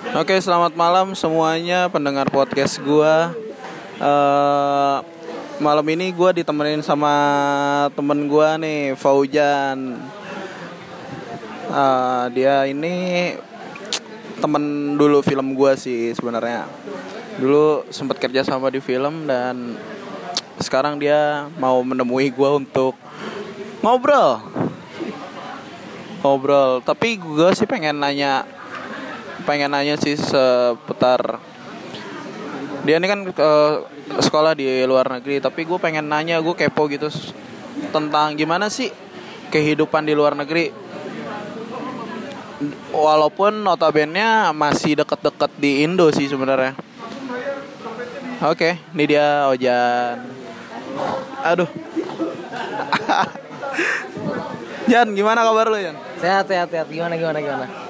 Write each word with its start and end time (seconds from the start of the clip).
Oke, 0.00 0.32
selamat 0.40 0.72
malam 0.80 1.12
semuanya 1.12 1.92
pendengar 1.92 2.24
podcast 2.32 2.80
gua. 2.80 3.36
Eh 4.00 4.98
malam 5.60 5.84
ini 5.92 6.08
gua 6.16 6.32
ditemenin 6.32 6.80
sama 6.80 7.12
temen 7.92 8.24
gua 8.24 8.56
nih, 8.56 8.96
Faujan. 8.96 10.00
Eh, 11.68 12.24
dia 12.32 12.64
ini 12.64 13.36
temen 14.40 14.96
dulu 14.96 15.20
film 15.20 15.52
gua 15.52 15.76
sih 15.76 16.16
sebenarnya. 16.16 16.64
Dulu 17.36 17.84
sempat 17.92 18.16
kerja 18.16 18.40
sama 18.40 18.72
di 18.72 18.80
film 18.80 19.28
dan 19.28 19.76
sekarang 20.64 20.96
dia 20.96 21.44
mau 21.60 21.76
menemui 21.84 22.32
gua 22.32 22.56
untuk 22.56 22.96
ngobrol. 23.84 24.40
Ngobrol, 26.24 26.80
tapi 26.88 27.20
gua 27.20 27.52
sih 27.52 27.68
pengen 27.68 28.00
nanya 28.00 28.48
pengen 29.50 29.74
nanya 29.74 29.98
sih 29.98 30.14
seputar 30.14 31.42
dia 32.86 33.02
ini 33.02 33.06
kan 33.10 33.26
eh, 33.26 33.74
sekolah 34.22 34.54
di 34.54 34.86
luar 34.86 35.18
negeri 35.18 35.42
tapi 35.42 35.66
gue 35.66 35.78
pengen 35.82 36.06
nanya 36.06 36.38
gue 36.38 36.54
kepo 36.54 36.86
gitu 36.86 37.10
tentang 37.90 38.38
gimana 38.38 38.70
sih 38.70 38.94
kehidupan 39.50 40.06
di 40.06 40.14
luar 40.14 40.38
negeri. 40.38 40.70
Walaupun 42.92 43.64
notabene 43.64 44.52
masih 44.52 44.94
deket-deket 45.02 45.50
di 45.58 45.82
Indo 45.82 46.12
sih 46.14 46.28
sebenarnya. 46.30 46.76
Oke 48.46 48.78
ini 48.94 49.04
dia 49.10 49.50
Ojan. 49.50 50.22
Aduh. 51.42 51.66
Jan 54.90 55.08
gimana 55.14 55.46
kabar 55.46 55.70
lu 55.70 55.78
Jan? 55.78 55.96
Sehat, 56.18 56.44
sehat, 56.50 56.68
sehat. 56.68 56.86
Gimana, 56.90 57.14
gimana, 57.14 57.38
gimana? 57.38 57.89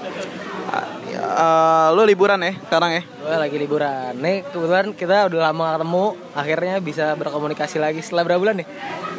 Eh, 1.31 1.89
lu 1.95 2.03
liburan 2.03 2.43
ya 2.43 2.59
sekarang 2.67 2.91
ya 2.99 3.03
Gue 3.07 3.37
lagi 3.39 3.57
liburan. 3.63 4.19
Nih, 4.19 4.43
kebetulan 4.51 4.91
kita 4.97 5.31
udah 5.31 5.41
lama 5.53 5.79
ketemu. 5.79 6.07
Akhirnya 6.35 6.75
bisa 6.83 7.15
berkomunikasi 7.15 7.79
lagi 7.79 8.03
setelah 8.03 8.27
berapa 8.27 8.41
bulan 8.43 8.57
nih? 8.59 8.69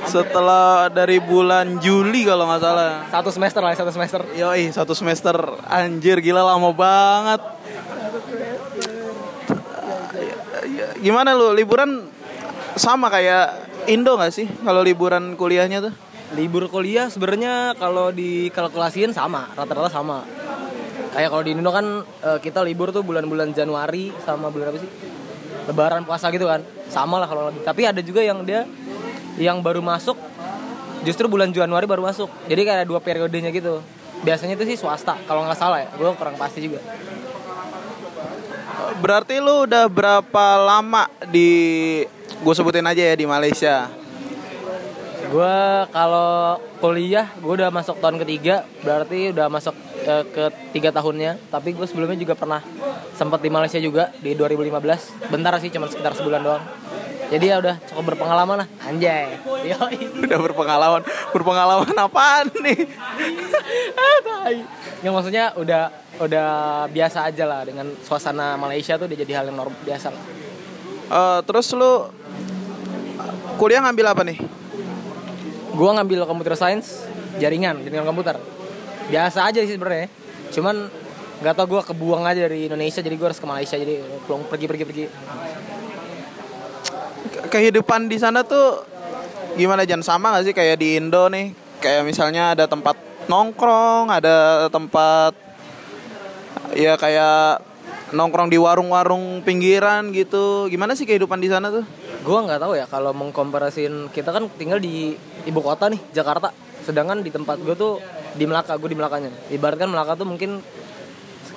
Setelah 0.03 0.91
dari 0.91 1.23
bulan 1.23 1.79
Juli 1.79 2.27
kalau 2.27 2.49
nggak 2.49 2.59
salah. 2.59 3.07
Satu 3.07 3.29
semester 3.31 3.61
lah, 3.63 3.71
satu 3.77 3.93
semester. 3.93 4.19
Yoi, 4.35 4.73
satu 4.75 4.91
semester. 4.91 5.37
Anjir, 5.63 6.19
gila 6.19 6.43
lama 6.43 6.75
banget. 6.75 7.41
Gimana 10.99 11.31
lu 11.31 11.55
liburan 11.55 12.11
sama 12.75 13.07
kayak 13.07 13.71
Indo 13.87 14.13
nggak 14.19 14.33
sih 14.33 14.49
kalau 14.61 14.83
liburan 14.83 15.39
kuliahnya 15.39 15.87
tuh? 15.87 15.93
Libur 16.35 16.67
kuliah 16.67 17.07
sebenarnya 17.07 17.75
kalau 17.79 18.11
dikalkulasiin 18.11 19.15
sama, 19.15 19.47
rata-rata 19.55 19.87
sama. 19.87 20.40
Kayak 21.11 21.29
kalau 21.29 21.43
di 21.43 21.51
Indo 21.51 21.71
kan 21.75 21.85
eh, 22.07 22.39
kita 22.39 22.63
libur 22.63 22.95
tuh 22.95 23.03
bulan-bulan 23.03 23.51
Januari 23.51 24.15
sama 24.23 24.47
bulan 24.47 24.71
apa 24.71 24.79
sih? 24.79 24.91
Lebaran 25.67 26.07
puasa 26.07 26.31
gitu 26.31 26.47
kan. 26.47 26.63
Sama 26.87 27.19
lah 27.19 27.27
kalau 27.27 27.51
lebih. 27.51 27.67
Tapi 27.67 27.83
ada 27.83 27.99
juga 27.99 28.23
yang 28.23 28.47
dia 28.47 28.63
yang 29.35 29.59
baru 29.59 29.83
masuk 29.83 30.15
justru 31.03 31.27
bulan 31.27 31.51
Januari 31.51 31.83
baru 31.83 32.07
masuk. 32.07 32.31
Jadi 32.47 32.61
kayak 32.63 32.87
dua 32.87 33.03
periodenya 33.03 33.51
gitu. 33.51 33.83
Biasanya 34.23 34.55
itu 34.55 34.63
sih 34.71 34.77
swasta 34.79 35.19
kalau 35.27 35.43
nggak 35.43 35.59
salah 35.59 35.83
ya. 35.83 35.89
Gue 35.99 36.15
kurang 36.15 36.39
pasti 36.39 36.63
juga. 36.63 36.79
Berarti 39.01 39.41
lu 39.41 39.67
udah 39.67 39.89
berapa 39.91 40.45
lama 40.61 41.09
di 41.27 41.49
gue 42.39 42.53
sebutin 42.55 42.87
aja 42.87 43.03
ya 43.03 43.15
di 43.17 43.25
Malaysia? 43.27 43.89
Gue 45.31 45.57
kalau 45.91 46.59
kuliah 46.79 47.27
gue 47.39 47.53
udah 47.55 47.71
masuk 47.71 47.97
tahun 47.99 48.19
ketiga, 48.21 48.67
berarti 48.83 49.31
udah 49.31 49.47
masuk 49.47 49.75
eh, 50.05 50.23
ke 50.27 50.45
tiga 50.75 50.89
tahunnya. 50.93 51.37
Tapi 51.49 51.73
gue 51.73 51.85
sebelumnya 51.85 52.17
juga 52.17 52.33
pernah 52.33 52.61
sempat 53.15 53.39
di 53.41 53.49
Malaysia 53.49 53.77
juga 53.77 54.09
di 54.19 54.33
2015. 54.33 55.29
Bentar 55.29 55.53
sih, 55.61 55.69
cuma 55.69 55.87
sekitar 55.89 56.13
sebulan 56.17 56.41
doang. 56.41 56.63
Jadi 57.31 57.45
ya 57.47 57.63
udah 57.63 57.79
cukup 57.87 58.11
berpengalaman 58.11 58.65
lah, 58.65 58.67
anjay. 58.83 59.39
Yoi. 59.71 60.27
Udah 60.27 60.39
berpengalaman, 60.51 61.01
berpengalaman 61.31 61.95
apaan 61.95 62.47
nih? 62.59 62.79
Ah. 63.91 64.51
Yang 65.05 65.13
maksudnya 65.15 65.45
udah 65.55 65.93
udah 66.19 66.49
biasa 66.91 67.29
aja 67.29 67.45
lah 67.47 67.61
dengan 67.63 67.93
suasana 68.03 68.59
Malaysia 68.59 68.97
tuh 68.99 69.07
udah 69.07 69.17
jadi 69.17 69.31
hal 69.41 69.45
yang 69.49 69.57
normal 69.57 69.77
biasa 69.85 70.11
lah. 70.11 70.23
Eh, 71.11 71.39
terus 71.43 71.67
lu 71.75 72.07
kuliah 73.59 73.83
ngambil 73.83 74.05
apa 74.15 74.21
nih? 74.23 74.39
Gue 75.71 75.89
ngambil 75.91 76.27
computer 76.27 76.55
science, 76.55 77.03
jaringan, 77.39 77.83
jaringan 77.83 78.07
komputer. 78.07 78.35
Biasa 79.11 79.51
aja 79.51 79.59
sih 79.61 79.75
sebenarnya. 79.75 80.07
Cuman 80.55 80.87
nggak 81.41 81.53
tau 81.57 81.67
gue 81.67 81.81
kebuang 81.83 82.23
aja 82.23 82.47
dari 82.47 82.69
Indonesia 82.69 83.01
jadi 83.01 83.15
gue 83.17 83.27
harus 83.27 83.41
ke 83.41 83.47
Malaysia 83.49 83.75
jadi 83.75 83.99
pulang 84.23 84.47
pergi 84.47 84.65
pergi 84.71 84.85
pergi. 84.87 85.05
Ke- 87.27 87.45
kehidupan 87.51 88.07
di 88.07 88.17
sana 88.21 88.45
tuh 88.45 88.87
gimana 89.59 89.83
jangan 89.83 90.05
sama 90.05 90.31
gak 90.39 90.47
sih 90.47 90.55
kayak 90.55 90.79
di 90.79 90.95
Indo 90.95 91.27
nih 91.27 91.51
kayak 91.83 92.07
misalnya 92.07 92.55
ada 92.55 92.71
tempat 92.71 92.95
nongkrong 93.27 94.07
ada 94.07 94.69
tempat 94.71 95.35
ya 96.71 96.95
kayak 96.95 97.59
nongkrong 98.15 98.47
di 98.47 98.55
warung-warung 98.55 99.43
pinggiran 99.43 100.15
gitu 100.15 100.71
gimana 100.71 100.95
sih 100.95 101.03
kehidupan 101.03 101.43
di 101.43 101.51
sana 101.51 101.67
tuh 101.67 101.83
Gue 102.21 102.37
nggak 102.37 102.61
tahu 102.61 102.77
ya 102.77 102.85
kalau 102.85 103.17
mengkomparasin 103.17 104.13
kita 104.13 104.29
kan 104.29 104.45
tinggal 104.53 104.77
di 104.77 105.17
ibu 105.49 105.59
kota 105.59 105.89
nih 105.89 105.97
Jakarta. 106.13 106.53
Sedangkan 106.85 107.25
di 107.25 107.33
tempat 107.33 107.57
gue 107.57 107.73
tuh 107.73 107.97
di 108.35 108.45
Melaka, 108.47 108.77
gue 108.79 108.89
di 108.91 108.97
Melakanya. 108.97 109.31
Ibaratkan 109.51 109.87
Melaka 109.91 110.15
tuh 110.15 110.27
mungkin 110.27 110.63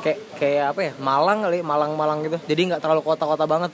kayak 0.05 0.21
kayak 0.37 0.65
apa 0.77 0.81
ya 0.85 0.93
Malang 1.01 1.49
kali, 1.49 1.65
Malang-Malang 1.65 2.19
gitu. 2.27 2.39
Jadi 2.45 2.61
nggak 2.73 2.81
terlalu 2.83 3.03
kota-kota 3.05 3.45
banget. 3.49 3.73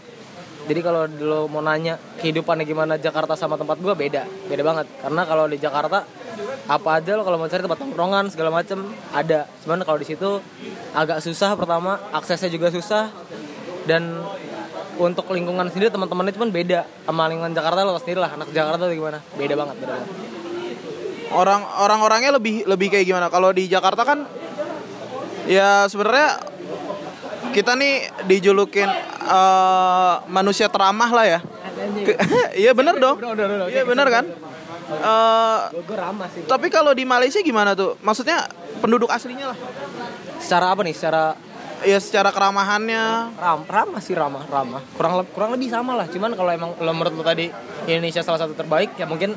Jadi 0.68 0.80
kalau 0.84 1.08
lo 1.08 1.50
mau 1.50 1.64
nanya 1.64 1.98
kehidupannya 2.20 2.62
gimana 2.68 2.94
Jakarta 3.00 3.34
sama 3.34 3.58
tempat 3.58 3.80
gue 3.80 3.94
beda, 3.96 4.22
beda 4.46 4.62
banget. 4.62 4.86
Karena 5.02 5.22
kalau 5.26 5.44
di 5.50 5.58
Jakarta 5.58 6.06
apa 6.70 6.88
aja 7.00 7.18
lo 7.18 7.26
kalau 7.26 7.40
mau 7.40 7.50
cari 7.50 7.64
tempat 7.64 7.80
nongkrongan 7.82 8.24
segala 8.30 8.50
macem 8.54 8.78
ada. 9.10 9.50
Cuman 9.64 9.82
kalau 9.82 9.98
di 9.98 10.06
situ 10.06 10.38
agak 10.94 11.24
susah 11.24 11.58
pertama, 11.58 11.98
aksesnya 12.14 12.52
juga 12.52 12.70
susah 12.70 13.10
dan 13.88 14.22
untuk 15.00 15.32
lingkungan 15.32 15.64
sendiri 15.72 15.88
teman-teman 15.88 16.28
itu 16.28 16.36
pun 16.36 16.52
beda 16.52 16.84
sama 17.08 17.24
lingkungan 17.32 17.56
Jakarta 17.56 17.88
lo 17.88 17.96
sendiri 17.96 18.20
lah 18.20 18.36
anak 18.36 18.52
Jakarta 18.52 18.84
tuh 18.84 18.92
gimana 18.92 19.18
beda 19.40 19.54
banget 19.56 19.76
beda 19.80 19.92
banget 19.96 20.08
orang 21.30 21.62
orang-orangnya 21.80 22.36
lebih 22.36 22.66
lebih 22.66 22.90
kayak 22.92 23.06
gimana? 23.06 23.26
Kalau 23.30 23.50
di 23.54 23.66
Jakarta 23.66 24.02
kan 24.02 24.26
ya 25.46 25.86
sebenarnya 25.86 26.38
kita 27.50 27.74
nih 27.74 28.10
dijulukin 28.30 28.86
eh, 29.26 30.14
manusia 30.30 30.70
teramah 30.70 31.10
lah 31.10 31.26
ya. 31.26 31.40
Iya 32.60 32.76
bener 32.76 33.00
dong. 33.00 33.16
Iya 33.72 33.82
bener 33.88 34.06
kan? 34.12 34.24
Sih 36.34 36.44
Tapi 36.44 36.66
kalau 36.68 36.92
di 36.92 37.06
Malaysia 37.06 37.40
gimana 37.40 37.72
tuh? 37.78 37.96
Maksudnya 38.02 38.50
penduduk 38.82 39.08
aslinya 39.08 39.54
lah. 39.54 39.58
secara 40.42 40.74
apa 40.74 40.82
nih? 40.82 40.94
Secara 40.96 41.36
Ya 41.80 41.96
secara 41.96 42.28
keramahannya. 42.28 43.32
ram 43.40 43.64
ramah 43.64 44.04
sih 44.04 44.12
ramah 44.12 44.44
ramah. 44.52 44.84
Kurang 45.00 45.24
kurang 45.32 45.56
lebih 45.56 45.72
sama 45.72 45.96
lah. 45.96 46.04
Cuman 46.12 46.36
kalau 46.36 46.52
emang 46.52 46.76
lo 46.76 46.92
menurut 46.92 47.16
lo 47.16 47.24
tadi 47.24 47.48
Indonesia 47.88 48.20
salah 48.20 48.36
satu 48.36 48.52
terbaik 48.52 49.00
ya 49.00 49.08
mungkin 49.08 49.32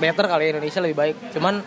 better 0.00 0.24
kali 0.26 0.56
Indonesia 0.56 0.80
lebih 0.80 0.96
baik. 0.96 1.16
Cuman 1.36 1.60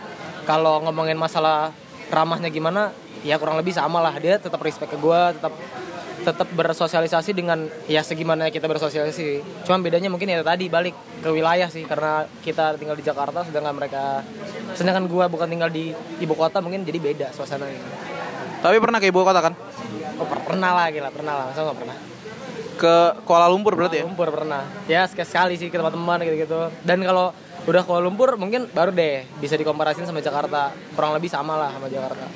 kalau 0.44 0.82
ngomongin 0.84 1.16
masalah 1.16 1.72
ramahnya 2.10 2.50
gimana 2.52 2.92
ya 3.24 3.38
kurang 3.40 3.56
lebih 3.56 3.72
sama 3.72 4.02
lah. 4.02 4.12
Dia 4.18 4.36
tetap 4.36 4.60
respect 4.60 4.92
ke 4.92 4.98
gue 4.98 5.20
tetap 5.38 5.54
tetap 6.24 6.48
bersosialisasi 6.56 7.36
dengan 7.36 7.68
ya 7.86 8.02
segimana 8.02 8.50
kita 8.50 8.66
bersosialisasi. 8.66 9.62
Cuman 9.64 9.80
bedanya 9.80 10.10
mungkin 10.10 10.28
ya 10.28 10.42
tadi 10.42 10.66
balik 10.66 10.92
ke 11.22 11.28
wilayah 11.30 11.70
sih. 11.70 11.86
Karena 11.86 12.26
kita 12.42 12.76
tinggal 12.76 12.98
di 12.98 13.04
Jakarta 13.06 13.46
sedangkan 13.46 13.74
mereka 13.78 14.26
sedangkan 14.74 15.06
gue 15.06 15.24
bukan 15.30 15.48
tinggal 15.48 15.70
di 15.70 15.94
ibu 16.20 16.34
kota 16.34 16.58
mungkin 16.58 16.82
jadi 16.82 16.98
beda 16.98 17.26
suasananya. 17.32 17.80
Tapi 18.60 18.76
pernah 18.80 18.98
ke 18.98 19.08
ibu 19.08 19.20
kota 19.22 19.40
kan? 19.40 19.54
oh, 20.18 20.26
per- 20.26 20.44
pernah 20.46 20.70
lah 20.74 20.86
gila 20.90 21.10
pernah 21.10 21.34
lah. 21.36 21.44
Masa 21.50 21.60
nggak 21.64 21.78
pernah. 21.78 21.96
Ke 22.74 22.94
Kuala 23.22 23.46
Lumpur 23.46 23.78
berarti 23.78 24.02
ya? 24.02 24.04
Lumpur 24.04 24.28
pernah. 24.34 24.66
Ya 24.90 25.06
sekali 25.06 25.28
sekali 25.28 25.54
sih 25.60 25.68
ke 25.70 25.76
teman-teman 25.78 26.18
gitu-gitu. 26.26 26.72
Dan 26.82 27.04
kalau 27.06 27.30
udah 27.64 27.82
Kuala 27.82 28.04
Lumpur 28.04 28.36
mungkin 28.36 28.68
baru 28.68 28.92
deh 28.92 29.24
bisa 29.40 29.56
dikomparasin 29.56 30.04
sama 30.04 30.20
Jakarta 30.20 30.72
kurang 30.92 31.16
lebih 31.16 31.28
sama 31.28 31.56
lah 31.56 31.70
sama 31.72 31.88
Jakarta 31.88 32.26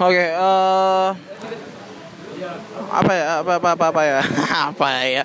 Oke, 0.00 0.32
eh 0.32 1.10
apa 2.88 3.12
ya? 3.12 3.24
Apa 3.44 3.52
apa 3.60 3.68
apa, 3.76 3.86
apa 3.92 4.00
ya? 4.00 4.20
apa 4.72 4.88
ya? 5.04 5.22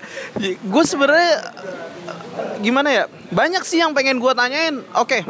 Gue 0.68 0.84
sebenarnya 0.84 1.48
gimana 2.60 2.92
ya? 2.92 3.04
Banyak 3.32 3.64
sih 3.64 3.80
yang 3.80 3.96
pengen 3.96 4.20
gue 4.20 4.34
tanyain. 4.36 4.84
Oke. 5.00 5.24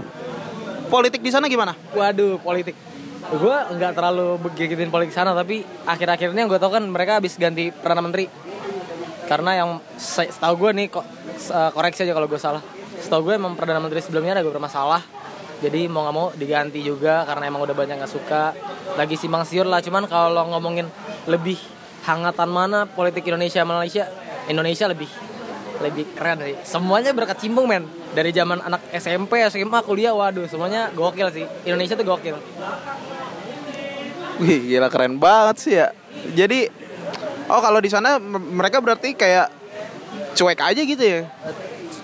Politik 0.90 1.22
di 1.22 1.30
sana 1.30 1.46
gimana? 1.46 1.78
waduh 1.94 2.42
politik 2.42 2.74
gue 3.26 3.58
nggak 3.78 3.94
terlalu 3.98 4.38
begituin 4.38 4.94
politik 4.94 5.14
sana 5.14 5.34
tapi 5.34 5.62
akhir-akhir 5.86 6.30
ini 6.34 6.46
yang 6.46 6.50
gue 6.50 6.62
tau 6.62 6.70
kan 6.70 6.86
mereka 6.86 7.18
habis 7.18 7.38
ganti 7.42 7.74
perdana 7.74 8.06
menteri 8.06 8.30
karena 9.26 9.52
yang 9.58 9.70
se- 9.98 10.30
setahu 10.30 10.62
gue 10.62 10.72
nih 10.78 10.88
kok 10.94 11.02
eh, 11.50 11.70
koreksi 11.74 12.06
aja 12.06 12.14
kalau 12.14 12.30
gue 12.30 12.38
salah 12.38 12.62
setahu 13.02 13.32
gue 13.32 13.36
emang 13.40 13.54
perdana 13.58 13.80
menteri 13.82 14.00
sebelumnya 14.04 14.40
ada 14.40 14.44
beberapa 14.46 14.64
masalah. 14.64 15.04
Jadi 15.64 15.88
mau 15.88 16.04
nggak 16.04 16.16
mau 16.16 16.28
diganti 16.36 16.84
juga 16.84 17.24
karena 17.24 17.48
emang 17.48 17.64
udah 17.64 17.76
banyak 17.76 17.96
nggak 18.00 18.12
suka. 18.12 18.52
Lagi 19.00 19.16
simpang 19.16 19.48
siur 19.48 19.66
lah 19.66 19.80
cuman 19.80 20.06
kalau 20.06 20.44
ngomongin 20.52 20.88
lebih 21.26 21.58
hangatan 22.06 22.50
mana 22.52 22.86
politik 22.86 23.26
Indonesia 23.26 23.66
Malaysia 23.66 24.06
Indonesia 24.46 24.86
lebih 24.92 25.10
lebih 25.82 26.06
keren 26.16 26.40
sih. 26.44 26.56
Semuanya 26.64 27.12
berkecimpung 27.12 27.68
men. 27.68 27.88
Dari 28.16 28.32
zaman 28.32 28.64
anak 28.64 28.80
SMP 28.96 29.44
SMA 29.52 29.80
kuliah 29.84 30.16
waduh 30.16 30.48
semuanya 30.48 30.92
gokil 30.96 31.28
sih. 31.36 31.44
Indonesia 31.68 32.00
tuh 32.00 32.08
gokil. 32.08 32.38
Wih, 34.40 34.60
gila 34.76 34.88
keren 34.92 35.20
banget 35.20 35.56
sih 35.60 35.74
ya. 35.80 35.92
Jadi 36.36 36.68
oh 37.48 37.60
kalau 37.60 37.80
di 37.80 37.92
sana 37.92 38.20
mereka 38.24 38.80
berarti 38.80 39.16
kayak 39.16 39.52
cuek 40.36 40.60
aja 40.60 40.82
gitu 40.84 41.04
ya. 41.04 41.22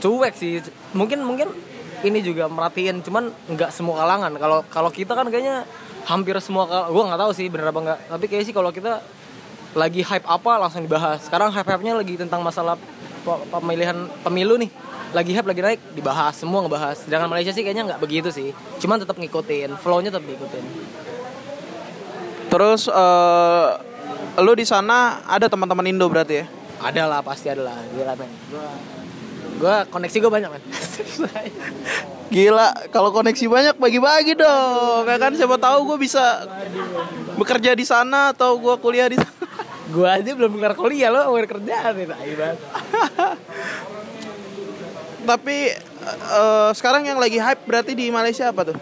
Cuek 0.01 0.33
sih. 0.33 0.59
Mungkin 0.97 1.21
mungkin 1.21 1.53
ini 2.01 2.19
juga 2.25 2.49
merhatiin 2.49 3.05
cuman 3.05 3.29
nggak 3.45 3.69
semua 3.69 4.01
kalangan. 4.01 4.33
Kalau 4.41 4.59
kalau 4.67 4.89
kita 4.89 5.13
kan 5.13 5.29
kayaknya 5.29 5.63
hampir 6.09 6.33
semua 6.41 6.65
gue 6.89 7.03
nggak 7.05 7.21
tahu 7.21 7.31
sih 7.37 7.47
bener 7.47 7.69
apa 7.69 7.79
nggak. 7.79 7.99
Tapi 8.09 8.25
kayak 8.25 8.43
sih 8.49 8.53
kalau 8.57 8.73
kita 8.73 8.99
lagi 9.77 10.01
hype 10.01 10.25
apa 10.25 10.57
langsung 10.57 10.81
dibahas. 10.83 11.23
Sekarang 11.23 11.53
hype 11.53 11.69
hype 11.69 11.83
nya 11.85 11.93
lagi 11.93 12.17
tentang 12.17 12.41
masalah 12.41 12.75
pe- 13.21 13.43
pemilihan 13.53 14.09
pemilu 14.25 14.57
nih. 14.57 14.73
Lagi 15.13 15.31
hype 15.37 15.47
lagi 15.47 15.61
naik 15.61 15.81
dibahas 15.93 16.41
semua 16.41 16.65
ngebahas. 16.65 17.05
Sedangkan 17.05 17.29
Malaysia 17.29 17.53
sih 17.53 17.61
kayaknya 17.61 17.93
nggak 17.93 18.01
begitu 18.01 18.33
sih. 18.33 18.49
Cuman 18.81 18.97
tetap 18.97 19.15
ngikutin 19.21 19.77
flow 19.77 20.01
nya 20.01 20.09
tetap 20.09 20.25
diikutin. 20.25 20.65
Terus 22.49 22.89
eh 22.91 23.69
lu 24.41 24.55
di 24.55 24.65
sana 24.65 25.21
ada 25.27 25.45
teman-teman 25.51 25.85
Indo 25.87 26.07
berarti 26.09 26.41
ya? 26.41 26.45
ada 26.81 27.05
lah 27.05 27.21
pasti 27.21 27.45
ada 27.45 27.61
lah. 27.61 27.77
Gila 27.93 28.17
men 28.17 28.31
gue 29.61 29.75
koneksi 29.93 30.17
gue 30.17 30.31
banyak 30.31 30.49
men 30.49 30.63
Gila, 32.31 32.87
kalau 32.95 33.11
koneksi 33.11 33.43
banyak 33.51 33.75
bagi-bagi 33.75 34.39
dong. 34.39 35.03
Ya 35.03 35.19
kan 35.19 35.35
siapa 35.35 35.59
tahu 35.59 35.83
gue 35.83 36.07
bisa 36.07 36.47
bekerja 37.35 37.75
di 37.75 37.83
sana 37.83 38.31
atau 38.31 38.55
gue 38.55 38.71
kuliah 38.79 39.11
di 39.11 39.19
sana. 39.19 39.35
gue 39.91 40.07
aja 40.07 40.31
belum 40.31 40.55
kelar 40.55 40.79
kuliah 40.79 41.11
lo 41.11 41.35
kerjaan 41.35 41.91
tai 41.91 42.07
banget. 42.07 42.59
Tapi 45.27 45.57
eh, 46.07 46.69
sekarang 46.71 47.03
yang 47.03 47.19
lagi 47.19 47.35
hype 47.35 47.67
berarti 47.67 47.99
di 47.99 48.07
Malaysia 48.15 48.47
apa 48.47 48.71
tuh? 48.71 48.79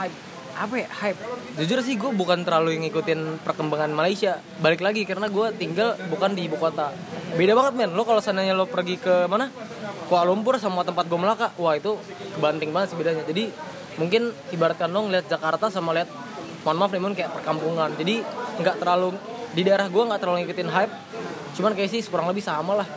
hype 0.00 0.16
apa 0.60 0.74
ya 0.76 0.88
hype 0.92 1.20
jujur 1.56 1.80
sih 1.80 1.96
gue 1.96 2.12
bukan 2.12 2.44
terlalu 2.44 2.76
ngikutin 2.84 3.40
perkembangan 3.44 3.92
Malaysia 3.96 4.44
balik 4.60 4.84
lagi 4.84 5.08
karena 5.08 5.32
gue 5.32 5.46
tinggal 5.56 5.96
bukan 6.12 6.36
di 6.36 6.48
ibu 6.48 6.60
kota 6.60 6.92
beda 7.36 7.56
banget 7.56 7.72
men 7.80 7.96
lo 7.96 8.04
kalau 8.04 8.20
seandainya 8.20 8.52
lo 8.52 8.68
pergi 8.68 9.00
ke 9.00 9.24
mana 9.24 9.48
Kuala 10.10 10.26
Lumpur 10.26 10.58
sama 10.58 10.82
tempat 10.82 11.06
gue 11.06 11.14
Melaka. 11.14 11.54
Wah 11.54 11.78
itu 11.78 11.94
kebanting 12.34 12.74
banget 12.74 12.90
sih 12.90 12.96
bedanya. 12.98 13.22
Jadi 13.22 13.54
mungkin 13.94 14.34
ibaratkan 14.50 14.90
lo 14.90 15.06
ngeliat 15.06 15.30
Jakarta 15.30 15.70
sama 15.70 15.94
lihat 15.94 16.10
mohon 16.66 16.82
maaf 16.82 16.90
nih 16.90 16.98
kayak 17.14 17.30
perkampungan. 17.30 17.94
Jadi 17.94 18.26
nggak 18.58 18.82
terlalu 18.82 19.14
di 19.54 19.62
daerah 19.62 19.86
gue 19.86 20.02
nggak 20.02 20.18
terlalu 20.18 20.36
ngikutin 20.42 20.66
hype. 20.66 20.94
Cuman 21.54 21.78
kayak 21.78 21.94
sih 21.94 22.02
kurang 22.10 22.26
lebih 22.26 22.42
sama 22.42 22.82
lah. 22.82 22.88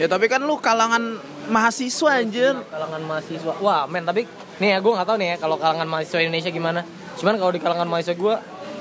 Ya 0.00 0.08
tapi 0.08 0.32
kan 0.32 0.40
lu 0.40 0.56
kalangan 0.56 1.20
mahasiswa 1.52 2.24
anjir. 2.24 2.56
kalangan 2.72 3.04
mahasiswa. 3.04 3.52
Wah 3.60 3.84
men 3.84 4.08
tapi 4.08 4.24
nih 4.56 4.72
ya 4.72 4.78
gue 4.80 4.92
nggak 4.96 5.08
tahu 5.12 5.16
nih 5.20 5.28
ya 5.28 5.36
kalau 5.36 5.60
kalangan 5.60 5.84
mahasiswa 5.84 6.24
Indonesia 6.24 6.48
gimana. 6.48 6.80
Cuman 7.20 7.36
kalau 7.36 7.52
di 7.52 7.60
kalangan 7.60 7.84
mahasiswa 7.84 8.16
gue 8.16 8.34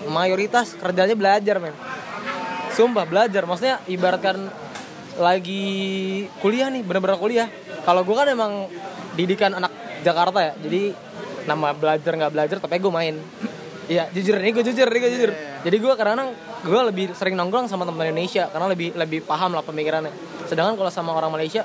mayoritas 0.08 0.80
kerjanya 0.80 1.20
belajar 1.20 1.60
men. 1.60 1.76
Sumpah 2.72 3.04
belajar. 3.04 3.44
Maksudnya 3.44 3.84
ibaratkan 3.92 4.48
lagi 5.20 5.64
kuliah 6.40 6.72
nih 6.72 6.84
bener-bener 6.84 7.20
kuliah 7.20 7.48
kalau 7.86 8.02
gue 8.02 8.16
kan 8.18 8.28
emang 8.28 8.68
didikan 9.14 9.54
anak 9.56 9.72
Jakarta 10.02 10.42
ya 10.42 10.54
jadi 10.60 10.92
nama 11.46 11.72
belajar 11.72 12.12
nggak 12.18 12.34
belajar 12.34 12.58
tapi 12.58 12.82
gue 12.82 12.94
main. 12.94 13.16
Iya 13.86 14.10
jujur 14.10 14.42
nih 14.42 14.52
gue 14.52 14.64
jujur. 14.66 14.88
Nih 14.90 15.00
gue 15.00 15.12
jujur 15.14 15.32
jadi 15.62 15.78
gue 15.78 15.94
kadang-kadang 15.94 16.30
gue 16.66 16.82
lebih 16.90 17.06
sering 17.14 17.38
nongkrong 17.38 17.70
sama 17.70 17.86
teman 17.86 18.10
Indonesia 18.10 18.50
karena 18.50 18.68
lebih 18.74 18.98
lebih 18.98 19.20
paham 19.24 19.54
lah 19.54 19.62
pemikirannya. 19.62 20.10
Sedangkan 20.50 20.74
kalau 20.76 20.90
sama 20.90 21.14
orang 21.14 21.30
Malaysia 21.30 21.62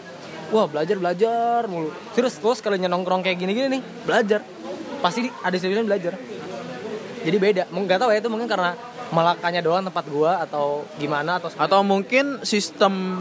wah 0.53 0.69
belajar 0.69 1.01
belajar 1.01 1.65
mulu. 1.67 1.89
Terus 2.13 2.37
terus 2.37 2.61
kalau 2.61 2.77
nongkrong 2.77 3.25
kayak 3.25 3.41
gini-gini 3.41 3.81
nih 3.81 3.83
belajar. 4.05 4.45
Pasti 5.01 5.25
ada 5.41 5.57
sebenarnya 5.57 5.89
belajar. 5.89 6.13
Jadi 7.21 7.37
beda. 7.41 7.63
Mungkin 7.73 7.97
tahu 7.97 8.13
ya 8.13 8.21
itu 8.21 8.29
mungkin 8.29 8.49
karena 8.49 8.77
Melakanya 9.11 9.59
doang 9.59 9.83
tempat 9.83 10.07
gua 10.07 10.39
atau 10.47 10.87
gimana 10.95 11.43
atau 11.43 11.51
Atau 11.59 11.83
mungkin 11.83 12.47
sistem 12.47 13.19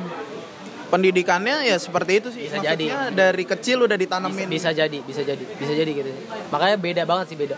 pendidikannya 0.90 1.64
ya 1.64 1.78
seperti 1.78 2.12
itu 2.18 2.30
sih. 2.30 2.42
Bisa 2.46 2.58
Maksudnya 2.58 2.76
jadi. 2.76 3.14
dari 3.14 3.44
kecil 3.44 3.78
udah 3.80 3.94
bisa, 3.94 4.04
ditanamin. 4.04 4.48
bisa 4.48 4.70
jadi 4.70 4.98
bisa 5.00 5.22
jadi 5.22 5.44
bisa 5.56 5.72
jadi 5.72 5.92
gitu 5.94 6.10
makanya 6.50 6.76
beda 6.76 7.04
banget 7.04 7.26
sih 7.28 7.38
beda 7.38 7.58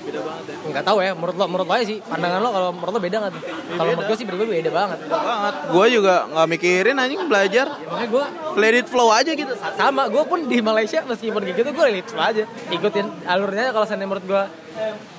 Beda 0.00 0.16
banget 0.24 0.44
ya. 0.48 0.54
nggak 0.64 0.84
tahu 0.84 0.98
ya 0.98 1.12
menurut 1.12 1.36
lo 1.36 1.44
menurut 1.44 1.66
lo 1.68 1.74
aja 1.74 1.84
sih 1.84 1.98
pandangan 2.00 2.40
lo 2.40 2.50
kalau 2.50 2.68
menurut 2.72 2.92
lo 2.92 3.00
beda 3.00 3.16
nggak 3.20 3.32
tuh 3.32 3.42
kalau 3.70 3.90
menurut 3.90 4.06
gue 4.06 4.16
sih 4.16 4.24
beda 4.24 4.36
beda 4.40 4.70
banget 4.72 4.98
Beda 5.00 5.18
banget. 5.20 5.54
Gue 5.70 5.86
juga 5.90 6.14
nggak 6.26 6.46
mikirin 6.48 6.96
anjing 6.96 7.20
belajar. 7.22 7.66
makanya 7.84 8.08
gue 8.08 8.24
Let 8.56 8.74
it 8.74 8.86
flow 8.88 9.08
aja 9.10 9.30
gitu. 9.30 9.52
sama 9.76 10.02
gue 10.08 10.22
pun 10.24 10.40
di 10.42 10.58
Malaysia 10.60 11.04
meskipun 11.04 11.40
kayak 11.42 11.56
gitu 11.58 11.70
gue 11.70 11.84
relate 11.84 12.10
aja 12.12 12.42
ikutin 12.70 13.06
alurnya 13.24 13.70
kalau 13.70 13.84
seandainya 13.84 14.10
menurut 14.10 14.24
gue 14.24 14.42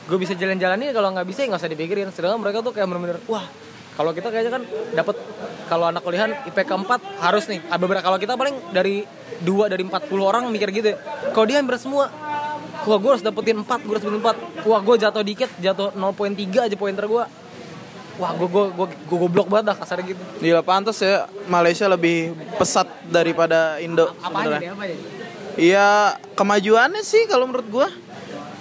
gue 0.03 0.17
bisa 0.17 0.33
jalan-jalan 0.33 0.77
ini 0.77 0.91
kalau 0.91 1.09
nggak 1.09 1.23
bisa 1.23 1.39
ya 1.41 1.47
nggak 1.47 1.61
usah 1.61 1.69
dipikirin 1.69 2.09
sedangkan 2.09 2.41
mereka 2.41 2.59
tuh 2.59 2.73
kayak 2.73 2.89
bener-bener 2.89 3.21
wah 3.25 3.45
kalau 3.91 4.11
kita 4.11 4.27
kayaknya 4.27 4.51
kan 4.51 4.63
dapat 4.93 5.15
kalau 5.71 5.87
anak 5.87 6.03
kuliahan 6.03 6.35
IPK 6.51 6.67
4 6.67 7.23
harus 7.23 7.47
nih 7.47 7.63
beberapa 7.79 8.03
kalau 8.03 8.19
kita 8.19 8.35
paling 8.35 8.59
dari 8.75 9.07
dua 9.39 9.71
dari 9.71 9.87
40 9.87 10.11
orang 10.19 10.43
mikir 10.51 10.67
gitu 10.75 10.91
ya. 10.91 10.97
kalau 11.31 11.47
dia 11.47 11.63
hampir 11.63 11.79
semua 11.79 12.11
wah 12.83 12.97
gue 12.99 13.11
harus 13.15 13.23
dapetin 13.23 13.63
4 13.63 13.87
gue 13.87 13.93
harus 13.95 14.03
dapetin 14.03 14.19
4 14.19 14.67
wah 14.67 14.79
gue 14.83 14.95
jatuh 14.99 15.23
dikit 15.23 15.49
jatuh 15.63 15.95
0.3 15.95 16.67
aja 16.67 16.75
pointer 16.75 17.07
gue 17.07 17.23
wah 18.19 18.31
gue 18.35 18.47
gue 18.51 18.63
gue 18.75 18.87
gue 19.07 19.17
goblok 19.23 19.47
banget 19.47 19.71
dah 19.71 19.77
kasarnya 19.79 20.11
gitu 20.11 20.23
Gila 20.43 20.59
pantas 20.59 20.99
ya 20.99 21.31
Malaysia 21.47 21.87
lebih 21.87 22.35
pesat 22.59 22.91
daripada 23.07 23.79
Indo 23.79 24.11
apa 24.19 24.43
aja 24.43 24.59
sebenarnya. 24.59 24.59
deh 24.59 24.71
apa 24.75 24.83
aja 24.83 24.95
Iya 25.59 26.15
kemajuannya 26.39 27.03
sih 27.03 27.27
kalau 27.27 27.43
menurut 27.43 27.67
gua 27.67 27.87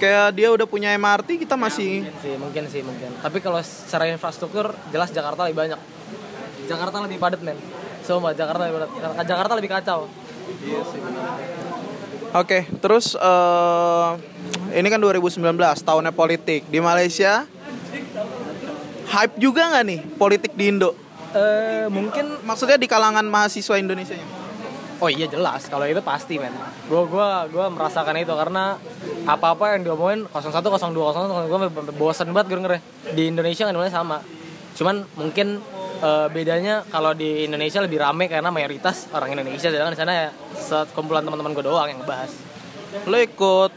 kayak 0.02 0.34
dia 0.34 0.48
udah 0.50 0.66
punya 0.66 0.90
MRT 0.98 1.38
kita 1.38 1.54
masih 1.54 2.02
Mungkin 2.02 2.18
sih, 2.18 2.34
mungkin 2.34 2.64
sih, 2.66 2.82
mungkin. 2.82 3.10
Tapi 3.22 3.38
kalau 3.38 3.62
secara 3.62 4.10
infrastruktur 4.10 4.74
jelas 4.90 5.14
Jakarta 5.14 5.46
lebih 5.46 5.60
banyak. 5.60 5.80
Jakarta 6.70 6.96
lebih 7.02 7.18
padat, 7.18 7.40
men. 7.42 7.58
Sumpah, 8.06 8.30
Jakarta 8.30 8.70
lebih 8.70 8.86
padat. 8.86 8.90
Jakarta 9.26 9.52
lebih 9.58 9.70
kacau. 9.74 10.06
Oke, 12.30 12.70
terus 12.78 13.18
eh 13.18 14.10
ini 14.78 14.86
kan 14.86 15.02
2019 15.02 15.42
tahunnya 15.82 16.14
politik 16.14 16.70
di 16.70 16.78
Malaysia. 16.78 17.42
Hype 19.10 19.42
juga 19.42 19.74
nggak 19.74 19.84
nih 19.90 20.00
politik 20.14 20.54
di 20.54 20.70
Indo? 20.70 20.94
Eh, 21.34 21.90
mungkin 21.90 22.38
Maksudnya 22.46 22.78
di 22.78 22.86
kalangan 22.86 23.26
mahasiswa 23.26 23.74
Indonesia 23.78 24.14
Oh 25.00 25.08
iya 25.08 25.24
jelas, 25.26 25.64
kalau 25.66 25.88
itu 25.88 25.98
pasti 26.04 26.36
men. 26.36 26.52
Gua 26.84 27.08
gua 27.08 27.48
gua 27.48 27.72
merasakan 27.72 28.20
itu 28.20 28.36
karena 28.36 28.76
apa-apa 29.24 29.74
yang 29.74 29.88
diomongin 29.88 30.28
01 30.28 30.52
02 30.52 30.92
01 30.92 31.48
gua 31.48 31.58
bosan 31.96 32.28
banget 32.36 32.52
gue 32.52 32.56
dengernya. 32.60 32.82
Di 33.16 33.22
Indonesia 33.32 33.64
kan 33.64 33.72
sebenarnya 33.72 33.96
sama. 33.96 34.18
Cuman 34.76 35.08
mungkin 35.16 35.64
eh, 36.00 36.26
bedanya 36.32 36.82
kalau 36.88 37.12
di 37.12 37.44
Indonesia 37.44 37.80
lebih 37.84 38.00
rame 38.00 38.26
karena 38.26 38.48
mayoritas 38.48 39.06
orang 39.12 39.36
Indonesia 39.36 39.68
sedangkan 39.68 39.94
di 39.94 40.00
sana 40.00 40.12
ya 40.12 40.28
sekumpulan 40.56 41.22
teman-teman 41.22 41.52
gue 41.52 41.64
doang 41.64 41.88
yang 41.88 42.00
ngebahas. 42.02 42.32
Lo 43.06 43.16
ikut 43.20 43.72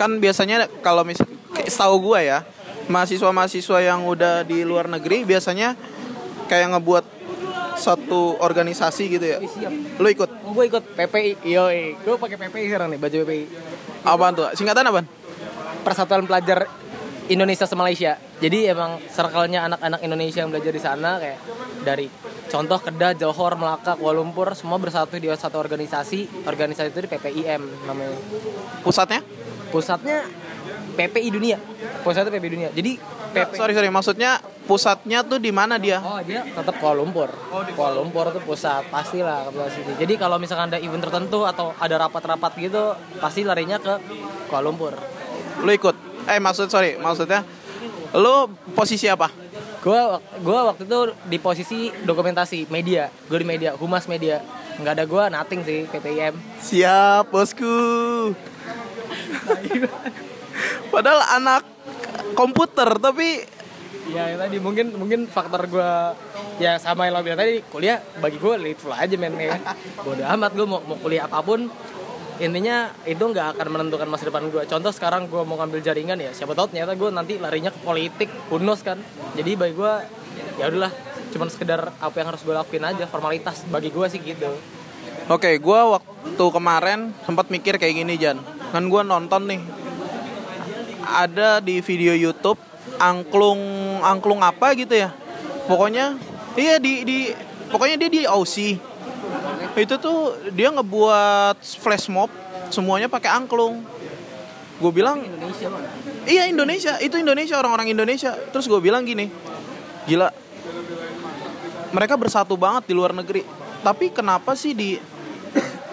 kan 0.00 0.16
biasanya 0.16 0.64
kalau 0.80 1.04
mis 1.04 1.20
kayak 1.52 1.68
setahu 1.68 2.00
gua 2.00 2.24
ya 2.24 2.38
mahasiswa-mahasiswa 2.88 3.78
yang 3.84 4.08
udah 4.08 4.42
di 4.42 4.64
luar 4.64 4.88
negeri 4.88 5.28
biasanya 5.28 5.76
kayak 6.48 6.74
ngebuat 6.74 7.04
satu 7.80 8.36
organisasi 8.42 9.04
gitu 9.08 9.24
ya. 9.24 9.38
Siap. 9.40 10.00
Lo 10.02 10.08
ikut? 10.10 10.28
Gue 10.52 10.64
ikut 10.68 10.84
PPI, 10.98 11.30
yoi. 11.48 11.96
Gue 11.96 12.20
pakai 12.20 12.36
PPI 12.36 12.64
sekarang 12.68 12.92
nih, 12.92 12.98
baju 13.00 13.16
PPI. 13.24 13.44
Apaan 14.04 14.32
tuh? 14.36 14.52
Singkatan 14.52 14.84
apaan? 14.84 15.06
Persatuan 15.80 16.28
Pelajar 16.28 16.68
Indonesia 17.30 17.62
se 17.62 17.76
Malaysia. 17.78 18.18
Jadi 18.42 18.66
emang 18.66 18.98
circle-nya 19.06 19.70
anak-anak 19.70 20.00
Indonesia 20.02 20.42
yang 20.42 20.50
belajar 20.50 20.72
di 20.74 20.82
sana 20.82 21.22
kayak 21.22 21.38
dari 21.86 22.10
contoh 22.50 22.82
Kedah, 22.82 23.14
Johor, 23.14 23.54
Melaka, 23.54 23.94
Kuala 23.94 24.18
Lumpur 24.18 24.50
semua 24.58 24.82
bersatu 24.82 25.14
di 25.14 25.30
satu 25.30 25.62
organisasi. 25.62 26.42
Organisasi 26.42 26.90
itu 26.90 27.06
di 27.06 27.08
PPIM 27.08 27.86
namanya. 27.86 28.18
Pusatnya? 28.82 29.22
Pusatnya 29.70 30.26
PPI 30.98 31.28
Dunia. 31.30 31.58
Pusatnya 32.02 32.34
PPI 32.34 32.50
Dunia. 32.50 32.70
Jadi 32.74 32.98
PP 33.30 33.54
Sorry 33.54 33.78
sorry, 33.78 33.94
maksudnya 33.94 34.42
pusatnya 34.66 35.22
tuh 35.22 35.38
di 35.38 35.54
mana 35.54 35.78
dia? 35.78 36.02
Oh 36.02 36.18
dia 36.26 36.42
tetap 36.42 36.82
Kuala 36.82 36.98
Lumpur. 36.98 37.30
Kuala 37.78 38.02
Lumpur 38.02 38.26
itu 38.34 38.42
pusat 38.42 38.82
pastilah 38.90 39.46
ke 39.46 39.70
sini. 39.70 39.94
Jadi 40.02 40.18
kalau 40.18 40.34
misalkan 40.42 40.74
ada 40.74 40.82
event 40.82 40.98
tertentu 40.98 41.46
atau 41.46 41.70
ada 41.78 41.94
rapat-rapat 41.94 42.58
gitu, 42.58 42.98
pasti 43.22 43.46
larinya 43.46 43.78
ke 43.78 44.02
Kuala 44.50 44.66
Lumpur. 44.66 44.98
Lu 45.62 45.70
ikut? 45.70 46.09
Eh 46.30 46.38
maksud 46.38 46.70
sorry, 46.70 46.94
maksudnya 46.94 47.42
lu 48.14 48.46
posisi 48.78 49.10
apa? 49.10 49.26
Gua 49.82 50.22
gua 50.46 50.70
waktu 50.70 50.86
itu 50.86 50.98
di 51.26 51.38
posisi 51.42 51.90
dokumentasi 52.06 52.70
media. 52.70 53.10
Gue 53.26 53.42
di 53.42 53.48
media, 53.48 53.74
humas 53.74 54.06
media. 54.06 54.38
Nggak 54.78 54.92
ada 54.94 55.04
gua 55.10 55.24
nothing 55.26 55.66
sih 55.66 55.90
PPIM. 55.90 56.38
Siap, 56.62 57.34
bosku. 57.34 58.30
Padahal 60.94 61.20
anak 61.34 61.62
komputer 62.38 62.86
tapi 63.02 63.42
ya 64.10 64.34
tadi 64.34 64.58
mungkin 64.58 64.90
mungkin 64.98 65.20
faktor 65.30 65.70
gue 65.70 65.90
ya 66.58 66.76
sama 66.82 67.06
yang 67.06 67.14
lo 67.14 67.22
bilang 67.22 67.38
tadi 67.38 67.62
kuliah 67.70 68.02
bagi 68.18 68.42
gue 68.42 68.74
full 68.74 68.90
aja 68.90 69.14
men 69.14 69.38
ya 69.38 69.54
bodo 70.02 70.22
amat 70.26 70.50
gue 70.50 70.66
mau, 70.66 70.82
mau 70.82 70.98
kuliah 70.98 71.30
apa 71.30 71.38
pun 71.46 71.70
intinya 72.40 72.88
itu 73.04 73.20
nggak 73.20 73.56
akan 73.56 73.66
menentukan 73.68 74.08
masa 74.08 74.32
depan 74.32 74.48
gue 74.48 74.64
contoh 74.64 74.90
sekarang 74.90 75.28
gue 75.28 75.42
mau 75.44 75.60
ngambil 75.60 75.84
jaringan 75.84 76.16
ya 76.16 76.32
siapa 76.32 76.56
tahu 76.56 76.72
ternyata 76.72 76.96
gue 76.96 77.08
nanti 77.12 77.36
larinya 77.36 77.68
ke 77.68 77.80
politik 77.84 78.32
unos 78.48 78.80
kan 78.80 78.96
jadi 79.36 79.60
bagi 79.60 79.76
gue 79.76 79.92
ya 80.56 80.72
udahlah 80.72 80.92
cuman 81.30 81.48
sekedar 81.52 81.92
apa 82.00 82.16
yang 82.16 82.32
harus 82.32 82.40
gue 82.40 82.54
lakuin 82.56 82.82
aja 82.82 83.04
formalitas 83.04 83.68
bagi 83.68 83.92
gue 83.92 84.06
sih 84.08 84.24
gitu 84.24 84.50
Oke, 85.30 85.62
gua 85.62 85.94
waktu 85.94 86.44
kemarin 86.50 87.14
sempat 87.22 87.54
mikir 87.54 87.78
kayak 87.78 88.02
gini 88.02 88.18
Jan. 88.18 88.42
Kan 88.74 88.90
gua 88.90 89.06
nonton 89.06 89.46
nih 89.46 89.62
ada 91.06 91.62
di 91.62 91.78
video 91.78 92.18
YouTube 92.18 92.58
angklung 92.98 93.62
angklung 94.02 94.42
apa 94.42 94.74
gitu 94.74 94.90
ya. 94.90 95.14
Pokoknya 95.70 96.18
iya 96.58 96.82
di 96.82 97.06
di 97.06 97.30
pokoknya 97.70 97.94
dia 98.02 98.10
di 98.10 98.22
Aussie. 98.26 98.82
Itu 99.78 99.94
tuh 100.02 100.34
dia 100.50 100.70
ngebuat 100.74 101.62
flash 101.62 102.10
mob 102.10 102.30
semuanya 102.70 103.06
pakai 103.06 103.30
angklung. 103.30 103.82
Gue 104.80 104.92
bilang 104.96 105.20
Indonesia 105.20 105.68
mana 105.68 105.88
Iya 106.24 106.48
Indonesia, 106.48 106.96
itu 107.04 107.16
Indonesia 107.20 107.56
orang-orang 107.60 107.92
Indonesia. 107.92 108.32
Terus 108.52 108.64
gue 108.68 108.80
bilang 108.80 109.04
gini, 109.04 109.28
gila, 110.08 110.32
mereka 111.92 112.14
bersatu 112.16 112.56
banget 112.56 112.88
di 112.88 112.94
luar 112.96 113.12
negeri. 113.16 113.44
Tapi 113.80 114.12
kenapa 114.12 114.52
sih 114.56 114.76
di 114.76 115.00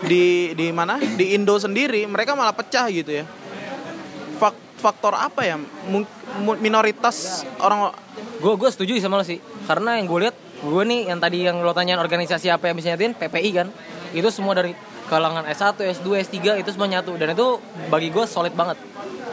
di 0.04 0.52
di 0.56 0.68
mana? 0.72 1.00
Di 1.00 1.36
Indo 1.36 1.56
sendiri 1.58 2.04
mereka 2.08 2.36
malah 2.36 2.54
pecah 2.54 2.88
gitu 2.92 3.12
ya. 3.12 3.26
Fak- 4.38 4.80
faktor 4.80 5.16
apa 5.16 5.48
ya? 5.48 5.56
Minoritas 6.62 7.48
orang 7.64 7.96
gue 8.38 8.54
gue 8.54 8.70
setuju 8.70 8.92
sama 9.02 9.18
lo 9.18 9.26
sih 9.26 9.42
karena 9.66 9.98
yang 9.98 10.06
gue 10.06 10.20
lihat 10.30 10.38
gue 10.58 10.84
nih 10.90 11.14
yang 11.14 11.20
tadi 11.22 11.46
yang 11.46 11.62
lo 11.62 11.74
tanyain 11.74 12.02
organisasi 12.02 12.50
apa 12.50 12.70
yang 12.70 12.76
bisa 12.78 12.94
nyatain? 12.94 13.14
PPI 13.14 13.50
kan? 13.54 13.68
Itu 14.14 14.34
semua 14.34 14.58
dari 14.58 14.74
kalangan 15.08 15.46
S1, 15.46 15.78
S2, 16.02 16.08
S3 16.28 16.62
itu 16.62 16.70
semua 16.74 16.90
nyatu. 16.90 17.14
Dan 17.16 17.38
itu 17.38 17.62
bagi 17.94 18.10
gue 18.10 18.26
solid 18.26 18.54
banget. 18.58 18.78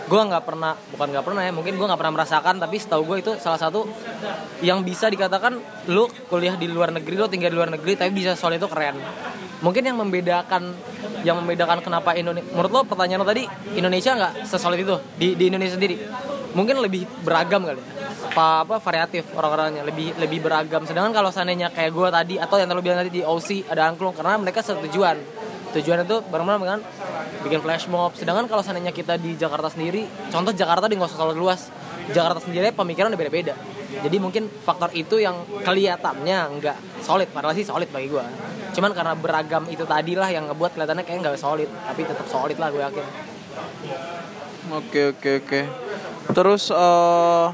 Gue 0.04 0.20
nggak 0.20 0.44
pernah 0.44 0.76
bukan 0.92 1.06
nggak 1.16 1.24
pernah 1.24 1.42
ya 1.48 1.52
mungkin 1.56 1.80
gue 1.80 1.86
nggak 1.88 1.96
pernah 1.96 2.14
merasakan 2.20 2.60
tapi 2.60 2.76
setahu 2.76 3.08
gue 3.08 3.16
itu 3.24 3.32
salah 3.40 3.56
satu 3.56 3.88
yang 4.60 4.84
bisa 4.84 5.08
dikatakan 5.08 5.56
lu 5.88 6.04
kuliah 6.28 6.60
di 6.60 6.68
luar 6.68 6.92
negeri 6.92 7.16
lo 7.16 7.24
tinggal 7.24 7.48
di 7.48 7.56
luar 7.56 7.72
negeri 7.72 7.96
tapi 7.96 8.12
bisa 8.12 8.36
solid 8.36 8.60
itu 8.60 8.68
keren. 8.68 9.00
Mungkin 9.64 9.80
yang 9.80 9.96
membedakan 9.96 10.76
yang 11.24 11.40
membedakan 11.40 11.80
kenapa 11.80 12.12
Indonesia 12.20 12.44
menurut 12.52 12.68
lo 12.68 12.80
pertanyaan 12.84 13.24
lo 13.24 13.28
tadi 13.28 13.48
Indonesia 13.72 14.12
nggak 14.12 14.32
sesolid 14.44 14.84
itu? 14.84 14.96
Di 15.16 15.28
di 15.40 15.48
Indonesia 15.48 15.80
sendiri 15.80 15.96
mungkin 16.54 16.78
lebih 16.80 17.04
beragam 17.26 17.66
kali 17.66 17.78
ya. 17.78 17.86
apa 18.34 18.66
apa 18.66 18.76
variatif 18.82 19.26
orang-orangnya. 19.34 19.82
Lebih 19.86 20.18
lebih 20.18 20.42
beragam. 20.42 20.86
Sedangkan 20.86 21.14
kalau 21.14 21.30
seandainya 21.30 21.70
kayak 21.70 21.90
gue 21.94 22.08
tadi 22.10 22.34
atau 22.38 22.56
yang 22.58 22.66
terlalu 22.70 22.84
bilang 22.90 22.98
tadi 23.04 23.12
di 23.14 23.22
OC 23.22 23.70
ada 23.70 23.90
angklung 23.90 24.14
karena 24.14 24.38
mereka 24.40 24.62
satu 24.62 24.82
tujuan 24.88 25.18
tujuan 25.74 26.06
itu 26.06 26.22
bareng-bareng 26.30 26.62
dengan 26.62 26.80
bikin 27.42 27.60
flash 27.60 27.90
mob. 27.90 28.14
Sedangkan 28.14 28.46
kalau 28.46 28.62
seandainya 28.62 28.94
kita 28.94 29.18
di 29.18 29.34
Jakarta 29.34 29.66
sendiri 29.70 30.06
contoh 30.30 30.54
Jakarta 30.54 30.86
di 30.86 30.94
nggak 30.94 31.10
usah 31.10 31.18
terlalu 31.18 31.36
luas. 31.42 31.68
Jakarta 32.04 32.38
sendiri 32.38 32.70
pemikiran 32.70 33.10
udah 33.10 33.20
beda-beda. 33.20 33.54
Jadi 33.94 34.16
mungkin 34.18 34.50
faktor 34.50 34.90
itu 34.94 35.22
yang 35.22 35.46
kelihatannya 35.62 36.38
nggak 36.58 37.02
solid. 37.02 37.30
Padahal 37.30 37.54
sih 37.58 37.66
solid 37.66 37.90
bagi 37.90 38.08
gue 38.10 38.24
cuman 38.74 38.90
karena 38.90 39.14
beragam 39.14 39.62
itu 39.70 39.86
tadi 39.86 40.18
lah 40.18 40.34
yang 40.34 40.50
ngebuat 40.50 40.74
kelihatannya 40.74 41.04
kayak 41.06 41.18
nggak 41.22 41.38
solid. 41.38 41.70
Tapi 41.70 42.00
tetap 42.06 42.26
solid 42.26 42.58
lah 42.58 42.68
gue 42.74 42.82
yakin. 42.82 43.06
Oke 44.74 45.14
oke 45.14 45.30
oke. 45.44 45.83
Terus 46.34 46.68
eh 46.74 47.48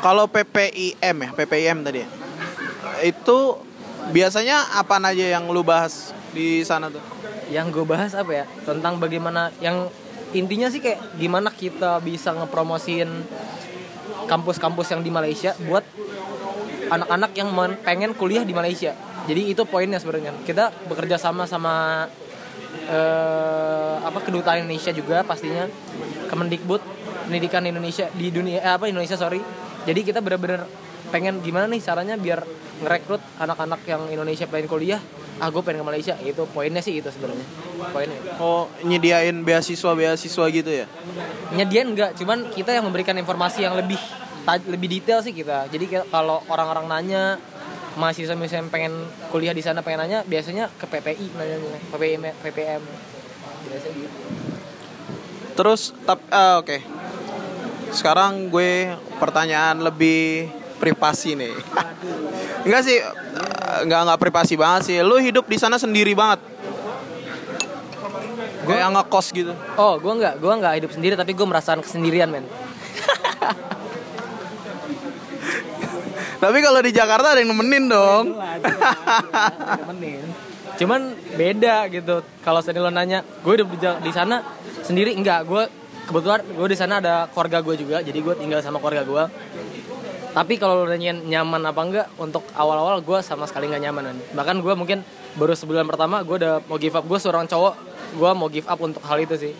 kalau 0.00 0.24
PPIM 0.28 1.16
ya, 1.20 1.30
PPIM 1.36 1.84
tadi 1.84 2.00
ya. 2.02 2.08
Itu 3.04 3.60
biasanya 4.10 4.80
apa 4.80 4.96
aja 5.02 5.36
yang 5.38 5.50
lu 5.50 5.60
bahas 5.60 6.16
di 6.32 6.64
sana 6.64 6.88
tuh? 6.88 7.16
yang 7.50 7.70
gue 7.70 7.86
bahas 7.86 8.10
apa 8.14 8.42
ya 8.42 8.44
tentang 8.66 8.98
bagaimana 8.98 9.54
yang 9.62 9.86
intinya 10.34 10.66
sih 10.66 10.82
kayak 10.82 10.98
gimana 11.14 11.54
kita 11.54 12.02
bisa 12.02 12.34
ngepromosin 12.34 13.06
kampus-kampus 14.26 14.90
yang 14.90 15.02
di 15.06 15.10
Malaysia 15.14 15.54
buat 15.62 15.86
anak-anak 16.90 17.30
yang 17.38 17.48
pengen 17.86 18.12
kuliah 18.18 18.42
di 18.42 18.50
Malaysia 18.50 18.98
jadi 19.30 19.46
itu 19.46 19.62
poinnya 19.62 20.02
sebenarnya 20.02 20.34
kita 20.42 20.74
bekerja 20.90 21.18
sama 21.18 21.46
sama 21.46 22.06
eh, 22.90 23.94
apa 24.02 24.18
kedutaan 24.22 24.66
Indonesia 24.66 24.90
juga 24.90 25.22
pastinya 25.22 25.70
Kemendikbud 26.26 26.82
pendidikan 27.26 27.62
Indonesia 27.66 28.06
di 28.14 28.30
dunia 28.30 28.62
eh, 28.62 28.72
apa 28.72 28.86
Indonesia 28.86 29.18
sorry. 29.18 29.42
Jadi 29.86 30.00
kita 30.02 30.22
bener-bener 30.22 30.66
pengen 31.10 31.38
gimana 31.42 31.70
nih 31.70 31.82
caranya 31.82 32.14
biar 32.18 32.42
ngerekrut 32.82 33.22
anak-anak 33.38 33.82
yang 33.86 34.02
Indonesia 34.10 34.46
pengen 34.46 34.70
kuliah. 34.70 35.00
Ah 35.36 35.52
gue 35.52 35.60
pengen 35.60 35.84
ke 35.84 35.86
Malaysia. 35.86 36.14
Itu 36.22 36.48
poinnya 36.48 36.80
sih 36.80 37.02
itu 37.02 37.10
sebenarnya. 37.12 37.46
Poinnya. 37.92 38.18
Oh, 38.40 38.70
nyediain 38.86 39.44
beasiswa-beasiswa 39.44 40.44
gitu 40.54 40.70
ya? 40.70 40.86
nyediain 41.46 41.86
enggak 41.86 42.18
cuman 42.18 42.50
kita 42.50 42.74
yang 42.74 42.82
memberikan 42.82 43.14
informasi 43.14 43.62
yang 43.62 43.78
lebih 43.78 43.98
lebih 44.66 44.88
detail 44.98 45.22
sih 45.22 45.34
kita. 45.34 45.70
Jadi 45.70 46.06
kalau 46.10 46.42
orang-orang 46.50 46.86
nanya 46.86 47.38
mahasiswa 47.96 48.36
misalnya 48.36 48.68
pengen 48.68 48.92
kuliah 49.32 49.56
di 49.56 49.64
sana 49.64 49.80
pengen 49.80 50.06
nanya 50.06 50.18
biasanya 50.26 50.70
ke 50.74 50.86
PPI 50.86 51.26
nanyanya. 51.34 51.80
PPM 51.94 52.22
PPM 52.42 52.82
biasanya 53.70 53.94
gitu. 53.94 54.18
Terus 55.56 55.82
tap 56.04 56.20
ah, 56.30 56.60
oke. 56.60 56.95
Sekarang 57.96 58.52
gue 58.52 58.92
pertanyaan 59.16 59.80
lebih 59.80 60.52
privasi 60.76 61.32
nih. 61.32 61.56
enggak 62.68 62.82
sih, 62.84 63.00
enggak 63.88 64.00
enggak 64.04 64.20
privasi 64.20 64.54
banget 64.60 64.82
sih. 64.84 65.00
Lu 65.00 65.16
hidup 65.16 65.48
di 65.48 65.56
sana 65.56 65.80
sendiri 65.80 66.12
banget. 66.12 66.44
Gue 68.66 68.76
yang 68.76 68.92
ngekos 68.98 69.30
gitu. 69.30 69.54
oh 69.78 69.94
gue 69.94 70.10
nggak 70.10 70.42
gue 70.42 70.52
nggak 70.58 70.74
hidup 70.82 70.90
sendiri 70.90 71.14
tapi 71.14 71.38
gue 71.38 71.46
merasakan 71.46 71.86
kesendirian 71.86 72.26
men 72.26 72.42
Tapi 76.42 76.58
kalau 76.60 76.82
di 76.82 76.90
Jakarta 76.90 77.32
ada 77.32 77.40
yang 77.40 77.54
nemenin 77.54 77.86
dong. 77.86 78.34
temenin 79.86 80.26
cuman 80.76 81.00
beda 81.34 81.88
gitu 81.88 82.20
kalau 82.44 82.60
tadi 82.60 82.76
lo 82.76 82.92
nanya 82.92 83.24
gue 83.24 83.52
hidup 83.56 83.68
di, 83.72 83.78
di 83.80 84.12
sana 84.12 84.44
sendiri 84.84 85.16
enggak 85.16 85.48
gue 85.48 85.62
kebetulan 86.06 86.40
gue 86.46 86.68
di 86.70 86.78
sana 86.78 87.02
ada 87.02 87.26
keluarga 87.30 87.58
gue 87.62 87.74
juga 87.78 87.96
jadi 88.02 88.18
gue 88.18 88.34
tinggal 88.38 88.60
sama 88.62 88.78
keluarga 88.78 89.02
gue 89.02 89.24
tapi 90.36 90.60
kalau 90.60 90.84
lo 90.84 90.92
nyaman 91.00 91.64
apa 91.64 91.80
enggak 91.80 92.06
untuk 92.20 92.44
awal-awal 92.52 93.00
gue 93.00 93.18
sama 93.24 93.48
sekali 93.48 93.72
nggak 93.72 93.82
nyaman 93.88 94.02
man. 94.12 94.18
bahkan 94.36 94.56
gue 94.60 94.74
mungkin 94.76 95.00
baru 95.34 95.56
sebulan 95.56 95.88
pertama 95.88 96.20
gue 96.20 96.36
udah 96.36 96.60
mau 96.68 96.76
give 96.76 96.92
up 96.92 97.04
gue 97.08 97.18
seorang 97.18 97.48
cowok 97.48 97.96
gue 98.16 98.30
mau 98.32 98.48
give 98.48 98.68
up 98.68 98.78
untuk 98.78 99.02
hal 99.04 99.18
itu 99.18 99.34
sih. 99.36 99.52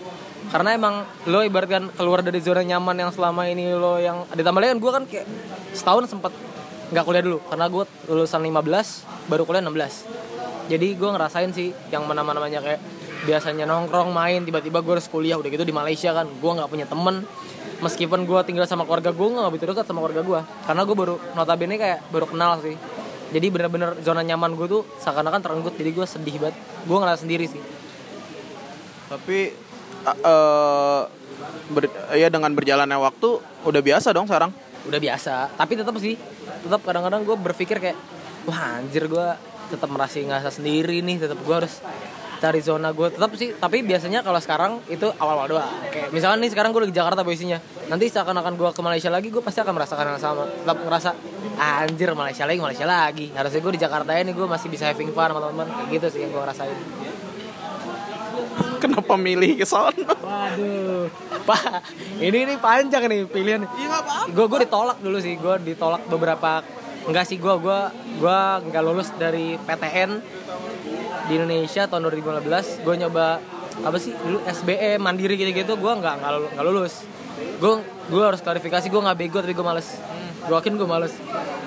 Karena 0.47 0.79
emang 0.79 1.03
lo 1.27 1.43
ibaratkan 1.43 1.91
keluar 1.99 2.23
dari 2.23 2.39
zona 2.39 2.63
nyaman 2.63 2.95
yang 2.95 3.11
selama 3.11 3.51
ini 3.51 3.75
lo 3.75 3.99
yang 3.99 4.23
ditambah 4.31 4.63
lagi 4.63 4.71
kan 4.71 4.79
gue 4.79 4.93
kan 4.93 5.05
kayak 5.11 5.27
setahun 5.75 6.07
sempet 6.07 6.33
nggak 6.95 7.03
kuliah 7.03 7.25
dulu 7.27 7.43
karena 7.51 7.67
gue 7.67 7.85
lulusan 8.07 8.41
15 8.47 9.27
baru 9.27 9.43
kuliah 9.43 9.63
16 9.67 10.71
jadi 10.71 10.87
gue 10.95 11.11
ngerasain 11.11 11.51
sih 11.51 11.75
yang 11.91 12.07
mana 12.07 12.23
namanya 12.23 12.63
kayak 12.63 12.79
biasanya 13.27 13.67
nongkrong 13.67 14.15
main 14.15 14.47
tiba-tiba 14.47 14.79
gue 14.81 14.93
harus 14.97 15.11
kuliah. 15.11 15.37
Udah 15.37 15.51
gitu 15.51 15.67
di 15.67 15.75
Malaysia 15.75 16.15
kan 16.15 16.31
gue 16.31 16.51
nggak 16.57 16.71
punya 16.71 16.87
temen. 16.87 17.27
Meskipun 17.83 18.25
gue 18.25 18.41
tinggal 18.47 18.65
sama 18.65 18.87
keluarga 18.89 19.13
gue 19.13 19.27
nggak 19.27 19.53
begitu 19.53 19.67
dekat 19.69 19.85
sama 19.85 20.01
keluarga 20.01 20.23
gue 20.25 20.41
karena 20.65 20.83
gue 20.87 20.97
baru 20.97 21.15
notabene 21.35 21.75
kayak 21.77 21.99
baru 22.09 22.27
kenal 22.31 22.63
sih. 22.63 22.79
Jadi 23.35 23.47
bener-bener 23.51 23.99
zona 24.07 24.23
nyaman 24.23 24.55
gue 24.55 24.71
tuh 24.71 24.83
seakan-akan 25.03 25.43
terenggut 25.43 25.75
jadi 25.75 25.91
gue 25.93 26.07
sedih 26.07 26.39
banget. 26.39 26.57
Gue 26.87 26.97
ngerasa 27.03 27.27
sendiri 27.27 27.51
sih. 27.51 27.61
Tapi 29.11 29.39
eh, 30.07 31.03
ber- 31.75 32.15
ya 32.15 32.31
dengan 32.31 32.55
berjalannya 32.55 32.97
waktu 32.97 33.29
udah 33.67 33.83
biasa 33.83 34.15
dong 34.15 34.31
sekarang. 34.31 34.55
udah 34.87 35.03
biasa 35.03 35.51
tapi 35.59 35.75
tetap 35.75 35.99
sih. 35.99 36.15
Tetap 36.63 36.81
kadang-kadang 36.87 37.27
gue 37.27 37.35
berpikir 37.35 37.83
kayak 37.83 37.99
wah 38.47 38.79
anjir 38.79 39.11
gue 39.11 39.27
tetap 39.67 39.91
merasa 39.91 40.23
ngerasa 40.23 40.63
sendiri 40.63 41.03
nih 41.03 41.19
tetap 41.19 41.43
gue 41.43 41.55
harus 41.55 41.83
cari 42.37 42.61
zona 42.61 42.93
gue 42.93 43.09
tetap 43.09 43.33
sih 43.35 43.57
tapi 43.57 43.81
biasanya 43.83 44.21
kalau 44.21 44.41
sekarang 44.41 44.73
itu 44.93 45.09
awal-awal 45.17 45.59
doang. 45.59 45.71
Kayak 45.89 46.13
misalkan 46.13 46.39
nih 46.45 46.51
sekarang 46.53 46.71
gue 46.73 46.81
lagi 46.85 46.93
di 46.93 46.99
Jakarta 46.99 47.21
posisinya. 47.25 47.59
Nanti 47.89 48.05
seakan-akan 48.13 48.55
gue 48.55 48.71
ke 48.71 48.81
Malaysia 48.85 49.11
lagi 49.11 49.29
gue 49.33 49.43
pasti 49.43 49.61
akan 49.65 49.73
merasakan 49.73 50.05
hal 50.07 50.15
yang 50.17 50.23
sama. 50.23 50.45
Tetap 50.45 50.79
ngerasa 50.85 51.11
anjir 51.57 52.09
Malaysia 52.13 52.45
lagi 52.45 52.61
Malaysia 52.61 52.87
lagi. 52.87 53.27
Harusnya 53.33 53.61
gue 53.61 53.73
di 53.73 53.81
Jakarta 53.81 54.11
ini 54.17 54.33
gue 54.37 54.47
masih 54.47 54.69
bisa 54.69 54.85
having 54.89 55.11
fun 55.13 55.33
sama 55.33 55.41
teman-teman 55.41 55.67
kayak 55.73 55.89
gitu 55.97 56.07
sih 56.13 56.21
yang 56.25 56.31
gue 56.33 56.43
rasain. 56.45 56.79
Kenapa 58.77 59.15
milih 59.17 59.57
ke 59.57 59.65
sana? 59.65 59.93
waduh. 59.97 61.09
Pak 61.49 61.63
ini 62.21 62.39
ini 62.45 62.55
panjang 62.61 63.09
nih 63.09 63.25
pilihan. 63.25 63.63
Iya 63.65 63.99
gue 64.29 64.45
gue 64.45 64.59
ditolak 64.69 64.99
dulu 65.01 65.19
sih. 65.19 65.35
Gue 65.41 65.57
ditolak 65.65 66.05
beberapa 66.09 66.61
enggak 67.07 67.25
sih 67.25 67.39
gue 67.39 67.55
gue 67.63 67.81
gue 68.19 68.41
nggak 68.67 68.83
lulus 68.83 69.15
dari 69.15 69.55
PTN 69.63 70.11
di 71.27 71.33
Indonesia 71.37 71.83
tahun 71.91 72.07
2015 72.09 72.87
gue 72.87 72.95
nyoba 73.07 73.43
apa 73.77 73.97
sih 74.01 74.17
dulu 74.17 74.41
SBE 74.47 74.97
mandiri 74.97 75.37
gitu 75.37 75.53
gitu 75.53 75.73
gue 75.77 75.93
nggak 76.01 76.15
nggak 76.57 76.65
lulus, 76.65 77.05
gue 77.61 77.73
gue 78.09 78.23
harus 78.25 78.41
klarifikasi 78.41 78.89
gue 78.89 79.01
nggak 79.05 79.19
bego 79.21 79.39
tapi 79.45 79.53
gue 79.53 79.67
males. 79.67 79.89
Gue 80.47 80.57
yakin 80.57 80.79
gue 80.79 80.89
males. 80.89 81.13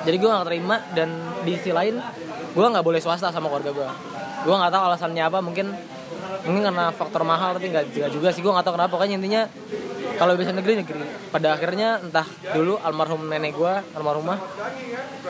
Jadi 0.08 0.16
gue 0.18 0.30
nggak 0.32 0.48
terima 0.48 0.76
dan 0.98 1.12
di 1.46 1.54
sisi 1.60 1.70
lain 1.70 2.02
gue 2.50 2.66
nggak 2.66 2.82
boleh 2.82 2.98
swasta 2.98 3.30
sama 3.30 3.46
keluarga 3.46 3.70
gue 3.70 3.90
gue 4.40 4.56
nggak 4.56 4.72
tahu 4.72 4.84
alasannya 4.90 5.24
apa 5.28 5.40
mungkin 5.44 5.70
mungkin 6.48 6.62
karena 6.66 6.90
faktor 6.96 7.28
mahal 7.28 7.54
tapi 7.60 7.70
nggak 7.70 7.92
juga, 7.92 8.08
juga 8.10 8.28
sih 8.32 8.42
gue 8.42 8.50
nggak 8.50 8.66
tahu 8.66 8.74
kenapa. 8.80 8.92
Pokoknya 8.96 9.16
intinya 9.20 9.42
kalau 10.20 10.36
bisa 10.36 10.52
negeri 10.52 10.84
negeri. 10.84 11.00
Pada 11.32 11.56
akhirnya 11.56 12.04
entah 12.04 12.28
dulu 12.52 12.76
almarhum 12.84 13.32
nenek 13.32 13.56
gue 13.56 13.74
almarhumah 13.96 14.36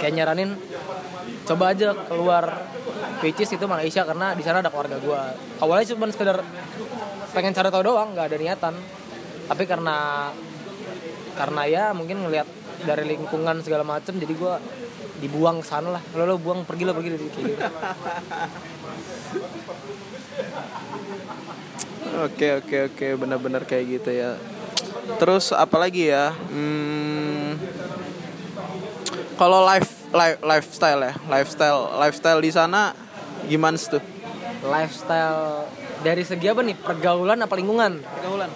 kayak 0.01 0.13
nyaranin 0.17 0.57
coba 1.45 1.77
aja 1.77 1.93
keluar. 2.09 2.65
Which 3.21 3.43
is 3.43 3.51
itu 3.51 3.67
Malaysia 3.69 4.01
karena 4.07 4.33
di 4.33 4.41
sana 4.41 4.65
ada 4.65 4.71
keluarga 4.73 4.97
gue 4.97 5.21
awalnya 5.59 5.91
cuma 5.91 6.07
sekedar 6.09 6.39
pengen 7.35 7.51
cari 7.53 7.69
tahu 7.69 7.85
doang 7.85 8.17
nggak 8.17 8.33
ada 8.33 8.37
niatan. 8.41 8.73
Tapi 9.45 9.63
karena 9.69 10.29
karena 11.37 11.61
ya 11.69 11.83
mungkin 11.93 12.25
ngelihat 12.25 12.49
dari 12.89 13.05
lingkungan 13.13 13.61
segala 13.61 13.85
macem 13.85 14.17
jadi 14.17 14.33
gue 14.33 14.53
dibuang 15.21 15.61
ke 15.61 15.67
sana 15.69 16.01
lah. 16.01 16.03
Lo 16.17 16.25
lo 16.25 16.41
buang 16.41 16.65
pergi 16.65 16.83
lo 16.89 16.97
pergi 16.97 17.09
dari 17.13 17.23
gitu. 17.29 17.39
Oke 22.19 22.57
oke 22.57 22.77
oke. 22.91 23.07
Benar-benar 23.15 23.63
kayak 23.63 23.85
gitu 23.99 24.11
ya. 24.11 24.35
Terus 25.17 25.49
apalagi 25.55 26.13
ya? 26.13 26.35
Hmm, 26.53 27.57
kalau 29.39 29.65
life 29.65 29.89
life 30.13 30.37
lifestyle 30.43 31.01
ya, 31.01 31.13
lifestyle 31.25 31.97
lifestyle 31.97 32.41
di 32.43 32.51
sana 32.53 32.93
gimana 33.49 33.79
sih 33.79 33.97
tuh? 33.97 34.03
lifestyle 34.59 35.71
dari 36.03 36.23
segi 36.27 36.51
apa 36.51 36.59
nih 36.59 36.75
pergaulan 36.75 37.39
apa 37.39 37.55
lingkungan 37.55 38.03
Pergaulan. 38.03 38.51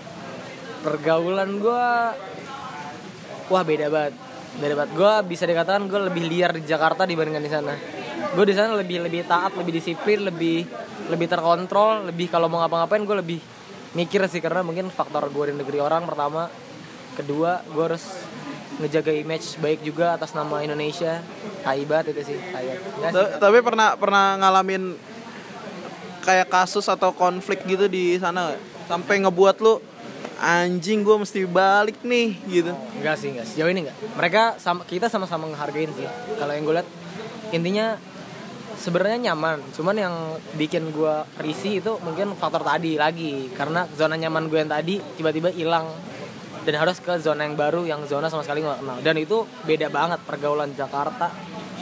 pergaulan 0.83 1.49
gue 1.63 1.87
wah 3.47 3.63
beda 3.63 3.87
banget 3.87 4.13
beda 4.59 4.73
banget 4.75 4.91
gue 4.99 5.13
bisa 5.31 5.47
dikatakan 5.47 5.87
gue 5.87 5.99
lebih 6.11 6.23
liar 6.27 6.51
di 6.51 6.67
Jakarta 6.67 7.07
dibandingkan 7.07 7.43
di 7.43 7.51
sana 7.51 7.73
gue 8.35 8.45
di 8.47 8.55
sana 8.55 8.75
lebih 8.75 9.07
lebih 9.07 9.23
taat 9.23 9.55
lebih 9.55 9.79
disiplin 9.79 10.27
lebih 10.27 10.67
lebih 11.07 11.27
terkontrol 11.31 12.11
lebih 12.11 12.27
kalau 12.27 12.51
mau 12.51 12.59
ngapa-ngapain 12.63 13.03
gue 13.07 13.17
lebih 13.23 13.39
mikir 13.93 14.25
sih 14.29 14.41
karena 14.41 14.65
mungkin 14.65 14.89
faktor 14.89 15.29
gue 15.29 15.53
di 15.53 15.55
negeri 15.57 15.77
orang 15.81 16.05
pertama 16.09 16.49
kedua 17.13 17.61
gue 17.69 17.83
harus 17.83 18.05
ngejaga 18.81 19.13
image 19.13 19.61
baik 19.61 19.85
juga 19.85 20.17
atas 20.17 20.33
nama 20.33 20.65
Indonesia 20.65 21.21
Taibat 21.61 22.09
itu 22.09 22.21
sih 22.25 22.37
Taibat 22.49 23.37
Tapi 23.37 23.57
pernah 23.61 23.93
pernah 23.93 24.33
ngalamin 24.41 24.97
kayak 26.25 26.49
kasus 26.49 26.89
atau 26.89 27.13
konflik 27.13 27.61
gitu 27.69 27.85
di 27.85 28.17
sana 28.17 28.57
sampai 28.89 29.21
ngebuat 29.21 29.61
lu 29.61 29.77
anjing 30.43 31.05
gue 31.07 31.15
mesti 31.15 31.47
balik 31.47 32.03
nih 32.03 32.35
gitu. 32.51 32.73
Enggak 32.99 33.15
sih, 33.15 33.31
enggak. 33.31 33.47
Sejauh 33.47 33.71
ini 33.71 33.87
enggak. 33.87 33.97
Mereka 34.19 34.43
sama 34.59 34.83
kita 34.83 35.07
sama-sama 35.07 35.47
ngehargain 35.47 35.91
sih. 35.95 36.07
Kalau 36.35 36.51
yang 36.51 36.63
gue 36.67 36.75
lihat 36.75 36.89
intinya 37.55 37.95
sebenarnya 38.83 39.31
nyaman. 39.31 39.63
Cuman 39.71 39.95
yang 39.95 40.15
bikin 40.59 40.91
gue 40.91 41.15
risih 41.39 41.79
itu 41.79 41.95
mungkin 42.03 42.35
faktor 42.35 42.67
tadi 42.67 42.99
lagi. 42.99 43.47
Karena 43.55 43.87
zona 43.95 44.19
nyaman 44.19 44.51
gue 44.51 44.59
yang 44.59 44.71
tadi 44.71 44.99
tiba-tiba 45.15 45.47
hilang. 45.55 45.87
Dan 46.63 46.79
harus 46.79 46.99
ke 46.99 47.19
zona 47.19 47.47
yang 47.47 47.55
baru 47.55 47.87
yang 47.87 48.03
zona 48.07 48.27
sama 48.27 48.43
sekali 48.43 48.63
nggak 48.63 48.83
kenal. 48.83 48.97
Dan 48.99 49.15
itu 49.19 49.47
beda 49.63 49.87
banget 49.87 50.19
pergaulan 50.27 50.75
Jakarta 50.75 51.31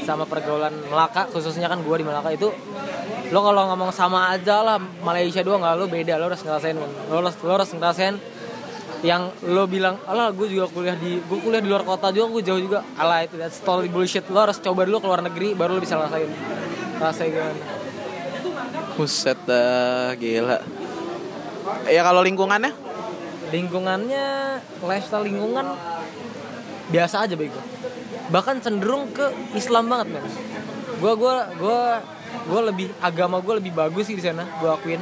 sama 0.05 0.29
pergaulan 0.29 0.73
Melaka. 0.89 1.25
Khususnya 1.33 1.65
kan 1.65 1.81
gue 1.81 1.95
di 1.97 2.05
Melaka 2.05 2.29
itu 2.33 2.53
lo 3.31 3.39
kalau 3.39 3.63
ngomong 3.71 3.95
sama 3.95 4.33
aja 4.33 4.59
lah 4.59 4.77
Malaysia 5.01 5.41
doang 5.41 5.65
nggak 5.65 5.75
lo 5.77 5.85
beda. 5.89 6.17
Lo 6.21 6.29
harus 6.29 6.41
ngerasain 6.45 6.77
lo 6.77 7.15
harus 7.17 7.35
lo 7.41 7.51
harus 7.53 7.69
ngerasain 7.73 8.15
yang 9.01 9.33
lo 9.49 9.65
bilang 9.65 9.97
alah 10.05 10.29
gue 10.29 10.45
juga 10.45 10.69
kuliah 10.69 10.93
di 10.93 11.17
gue 11.17 11.39
kuliah 11.41 11.61
di 11.61 11.69
luar 11.69 11.81
kota 11.85 12.09
juga 12.09 12.41
gue 12.41 12.41
jauh 12.41 12.61
juga. 12.61 12.81
Alah 12.97 13.21
itu 13.21 13.37
that's 13.37 13.61
totally 13.61 13.89
bullshit. 13.89 14.25
Lo 14.33 14.41
harus 14.41 14.57
coba 14.57 14.81
dulu 14.89 14.97
ke 14.97 15.07
luar 15.09 15.21
negeri 15.21 15.53
baru 15.53 15.77
lo 15.77 15.81
bisa 15.81 15.93
ngerasain 15.93 16.29
rasain 17.01 17.33
gimana? 17.33 17.65
Buset 18.95 19.39
dah 19.49 20.13
gila. 20.15 20.61
Ya 21.89 22.01
kalau 22.05 22.21
lingkungannya? 22.21 22.71
Lingkungannya 23.49 24.25
lifestyle 24.85 25.25
lingkungan 25.25 25.65
biasa 26.93 27.25
aja 27.25 27.33
bego. 27.33 27.57
Bahkan 28.31 28.63
cenderung 28.63 29.09
ke 29.11 29.33
Islam 29.57 29.89
banget 29.89 30.13
men. 30.13 30.25
Gue 31.01 31.13
gue 31.17 31.35
gue 31.57 31.81
gue 32.41 32.61
lebih 32.71 32.87
agama 33.01 33.41
gue 33.41 33.59
lebih 33.59 33.73
bagus 33.73 34.07
sih 34.07 34.15
di 34.15 34.23
sana 34.23 34.45
gue 34.45 34.69
akuin. 34.69 35.01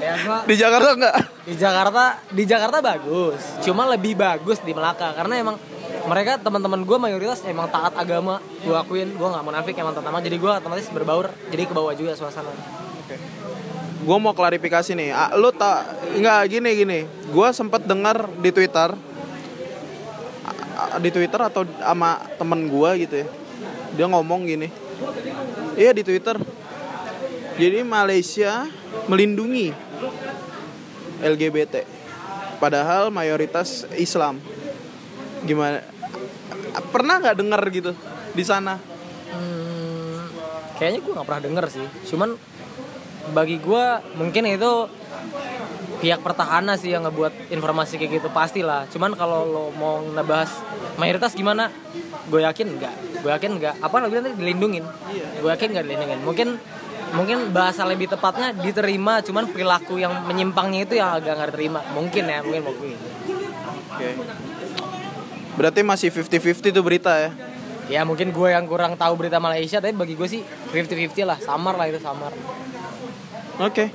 Ya 0.00 0.16
gua 0.24 0.44
di 0.44 0.54
Jakarta 0.56 0.90
nggak? 0.92 1.16
di 1.46 1.54
Jakarta 1.54 2.04
di 2.32 2.44
Jakarta 2.44 2.78
bagus. 2.82 3.40
Cuma 3.62 3.86
lebih 3.86 4.18
bagus 4.18 4.58
di 4.64 4.74
Melaka 4.74 5.14
karena 5.14 5.38
emang 5.38 5.56
mereka 6.06 6.38
teman-teman 6.38 6.86
gue 6.86 6.98
mayoritas 6.98 7.42
emang 7.44 7.66
taat 7.66 7.92
agama 7.98 8.38
gue 8.62 8.74
akuin 8.74 9.10
gue 9.10 9.28
nggak 9.28 9.44
munafik 9.44 9.74
emang 9.78 9.94
teman 9.94 10.22
jadi 10.22 10.36
gue 10.38 10.50
otomatis 10.50 10.86
berbaur 10.90 11.30
jadi 11.50 11.62
ke 11.66 11.72
bawah 11.74 11.92
juga 11.94 12.14
suasana 12.14 12.54
Gue 14.06 14.22
mau 14.22 14.30
klarifikasi 14.30 14.94
nih. 14.94 15.10
Ah, 15.10 15.34
lu 15.34 15.50
tak 15.50 15.82
nggak 16.14 16.40
gini 16.46 16.70
gini. 16.78 16.98
Gue 17.34 17.50
sempat 17.50 17.82
dengar 17.82 18.30
di 18.38 18.54
Twitter 18.54 18.94
di 21.00 21.10
Twitter 21.10 21.40
atau 21.40 21.66
sama 21.82 22.22
temen 22.38 22.70
gue 22.70 22.90
gitu 23.02 23.14
ya. 23.24 23.26
Dia 23.98 24.06
ngomong 24.06 24.46
gini. 24.46 24.70
Iya 25.74 25.90
di 25.90 26.06
Twitter. 26.06 26.38
Jadi 27.58 27.82
Malaysia 27.82 28.68
melindungi 29.10 29.74
LGBT. 31.24 31.82
Padahal 32.62 33.10
mayoritas 33.10 33.88
Islam. 33.96 34.38
Gimana? 35.42 35.95
Pernah 36.92 37.14
nggak 37.22 37.36
dengar 37.36 37.60
gitu 37.72 37.92
di 38.36 38.44
sana? 38.44 38.76
Hmm, 39.32 40.28
kayaknya 40.76 41.00
gue 41.02 41.12
nggak 41.12 41.26
pernah 41.26 41.42
denger 41.42 41.64
sih. 41.72 41.86
Cuman 42.12 42.36
bagi 43.34 43.58
gue 43.58 43.84
mungkin 44.14 44.46
itu 44.46 44.72
pihak 45.96 46.20
pertahanan 46.20 46.76
sih 46.76 46.92
yang 46.92 47.08
ngebuat 47.08 47.50
informasi 47.50 47.96
kayak 47.96 48.22
gitu 48.22 48.28
pastilah. 48.30 48.84
Cuman 48.92 49.16
kalau 49.16 49.48
lo 49.48 49.64
mau 49.74 50.04
ngebahas 50.04 50.50
mayoritas 51.00 51.32
gimana? 51.32 51.72
Gue 52.26 52.42
yakin 52.42 52.66
enggak 52.76 52.94
gue 53.26 53.34
yakin 53.34 53.58
enggak 53.58 53.74
apa 53.82 53.94
lo 53.98 54.06
bilang 54.06 54.30
tadi? 54.30 54.38
Dilindungin. 54.38 54.86
Gue 55.42 55.50
yakin 55.50 55.68
enggak 55.74 55.84
dilindungin. 55.90 56.18
Mungkin 56.22 56.48
mungkin 57.10 57.38
bahasa 57.50 57.82
lebih 57.82 58.06
tepatnya 58.06 58.54
diterima 58.54 59.18
cuman 59.18 59.50
perilaku 59.50 59.98
yang 59.98 60.14
menyimpangnya 60.30 60.86
itu 60.86 60.94
yang 61.02 61.10
agak 61.10 61.34
nggak 61.34 61.50
diterima. 61.50 61.80
Mungkin 61.90 62.22
ya 62.22 62.38
mungkin 62.46 62.62
mungkin. 62.70 62.98
Oke. 63.90 64.08
Berarti 65.56 65.80
masih 65.80 66.12
50-50 66.12 66.70
tuh 66.70 66.84
berita 66.84 67.12
ya? 67.16 67.32
ya 67.86 68.02
mungkin 68.02 68.34
gue 68.34 68.48
yang 68.50 68.66
kurang 68.66 68.98
tahu 68.98 69.14
berita 69.14 69.38
Malaysia 69.38 69.78
tapi 69.78 69.94
bagi 69.94 70.18
gue 70.18 70.26
sih 70.26 70.42
50-50 70.74 71.22
lah 71.22 71.38
samar 71.38 71.78
lah 71.78 71.86
itu 71.86 72.02
samar 72.02 72.34
Oke. 73.56 73.88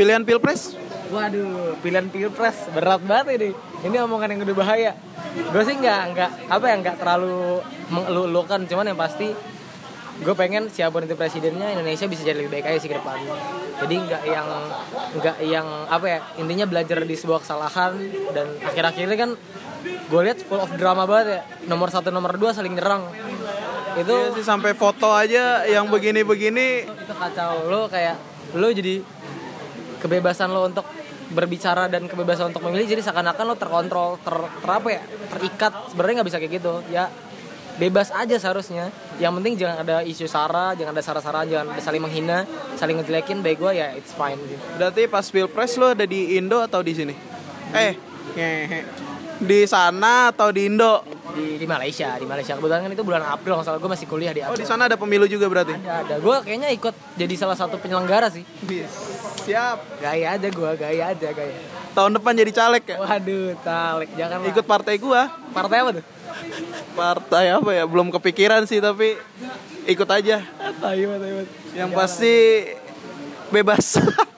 Pilihan 0.00 0.24
pilpres? 0.24 0.72
Waduh, 1.12 1.76
pilihan 1.84 2.08
pilpres 2.08 2.72
berat 2.72 3.04
banget 3.04 3.36
ini. 3.36 3.50
Ini 3.84 4.00
omongan 4.08 4.32
yang 4.32 4.48
udah 4.48 4.56
bahaya. 4.56 4.96
Gue 5.52 5.62
sih 5.68 5.76
nggak 5.76 6.00
nggak 6.16 6.30
apa 6.48 6.64
ya 6.64 6.74
nggak 6.80 6.96
terlalu 6.96 7.60
mengeluh-elukan, 7.92 8.64
cuman 8.64 8.88
yang 8.88 8.96
pasti 8.96 9.28
gue 10.24 10.34
pengen 10.36 10.72
siapa 10.72 10.96
pun 10.96 11.04
itu 11.04 11.12
presidennya 11.20 11.68
Indonesia 11.76 12.08
bisa 12.08 12.24
jadi 12.24 12.40
lebih 12.40 12.52
baik 12.56 12.72
aja 12.72 12.78
sih 12.80 12.88
ke 12.88 12.96
depan. 12.96 13.20
Jadi 13.84 13.94
nggak 14.08 14.22
yang 14.24 14.48
nggak 15.20 15.36
yang 15.44 15.68
apa 15.92 16.06
ya 16.08 16.18
intinya 16.40 16.64
belajar 16.64 17.04
di 17.04 17.12
sebuah 17.12 17.44
kesalahan 17.44 17.92
dan 18.32 18.56
akhir-akhir 18.64 19.04
ini 19.04 19.16
kan 19.20 19.30
gue 20.08 20.20
lihat 20.22 20.38
full 20.46 20.58
of 20.58 20.70
drama 20.74 21.06
banget 21.06 21.26
ya. 21.38 21.40
Nomor 21.70 21.88
satu 21.92 22.10
nomor 22.10 22.34
dua 22.40 22.50
saling 22.50 22.74
nyerang. 22.74 23.06
Itu 23.98 24.14
Iya 24.14 24.34
sih 24.34 24.44
sampai 24.44 24.72
foto 24.72 25.12
aja 25.12 25.68
yang 25.68 25.86
begini-begini. 25.92 26.88
itu 26.88 27.14
kacau 27.14 27.68
lo 27.68 27.86
kayak 27.92 28.16
lo 28.56 28.68
jadi 28.72 29.04
kebebasan 30.00 30.48
lo 30.50 30.64
untuk 30.66 30.84
berbicara 31.32 31.88
dan 31.88 32.04
kebebasan 32.08 32.52
untuk 32.52 32.64
memilih 32.68 32.88
jadi 32.96 33.02
seakan-akan 33.04 33.44
lo 33.52 33.56
terkontrol 33.56 34.20
ter, 34.20 34.36
ter 34.36 34.70
apa 34.70 34.88
ya 34.92 35.02
terikat 35.32 35.72
sebenarnya 35.88 36.14
nggak 36.20 36.28
bisa 36.28 36.38
kayak 36.40 36.52
gitu 36.60 36.74
ya 36.92 37.08
bebas 37.80 38.12
aja 38.12 38.36
seharusnya 38.36 38.92
yang 39.16 39.32
penting 39.40 39.56
jangan 39.56 39.80
ada 39.80 40.04
isu 40.04 40.28
sara 40.28 40.76
jangan 40.76 40.92
ada 40.92 41.04
sara-sara 41.04 41.48
jangan 41.48 41.72
ada 41.72 41.80
saling 41.80 42.04
menghina 42.04 42.44
saling 42.76 43.00
ngejelekin 43.00 43.40
baik 43.40 43.64
gue 43.64 43.72
ya 43.80 43.96
it's 43.96 44.12
fine 44.12 44.36
gitu. 44.44 44.60
Berarti 44.76 45.08
pas 45.08 45.24
pilpres 45.24 45.80
lo 45.80 45.96
ada 45.96 46.04
di 46.04 46.36
Indo 46.36 46.60
atau 46.60 46.84
di 46.84 46.92
sini? 46.92 47.14
Eh, 47.72 47.96
ngehe. 48.36 48.80
Di 49.42 49.66
sana 49.66 50.30
atau 50.30 50.48
di 50.48 50.66
Indo? 50.66 51.02
di, 51.32 51.56
di 51.56 51.64
Malaysia 51.64 52.20
di 52.20 52.28
Malaysia 52.28 52.52
kebetulan 52.52 52.84
kan 52.84 52.92
itu 52.92 53.00
bulan 53.00 53.24
April 53.24 53.56
kalau 53.56 53.64
salah 53.64 53.80
gue 53.80 53.88
masih 53.88 54.04
kuliah 54.04 54.30
di 54.30 54.44
Oh, 54.44 54.52
April 54.52 54.60
di 54.60 54.68
sana 54.68 54.84
ada 54.84 55.00
pemilu 55.00 55.24
juga 55.24 55.48
berarti? 55.48 55.72
ada 55.72 56.04
ada 56.04 56.14
gue 56.20 56.36
kayaknya 56.44 56.68
ikut 56.70 56.92
jadi 57.16 57.34
salah 57.34 57.56
satu 57.56 57.80
penyelenggara 57.80 58.28
sih 58.28 58.44
Siap. 59.40 59.98
gaya 59.98 60.36
aja 60.36 60.48
gue 60.48 60.70
gaya 60.76 61.04
aja 61.08 61.28
gaya 61.32 61.56
Tahun 61.92 62.12
depan 62.12 62.32
jadi 62.32 62.52
caleg 62.52 62.84
ya? 62.84 62.96
waduh 62.98 63.52
talek 63.60 64.10
jangan 64.12 64.38
lah. 64.40 64.48
Ikut 64.48 64.64
partai 64.64 64.94
gua. 64.96 65.28
partai 65.52 65.76
apa 65.80 65.90
tuh 65.96 66.04
Partai 66.92 67.44
apa 67.48 67.70
ya? 67.70 67.84
Belum 67.84 68.08
kepikiran 68.10 68.64
sih 68.64 68.80
tapi 68.80 69.16
ikut 69.84 70.08
aja. 70.08 70.40
Taiwan, 70.80 71.16
Taiwan. 71.16 71.46
Yang 71.72 71.90
pasti 71.92 72.34
bebas. 73.48 73.96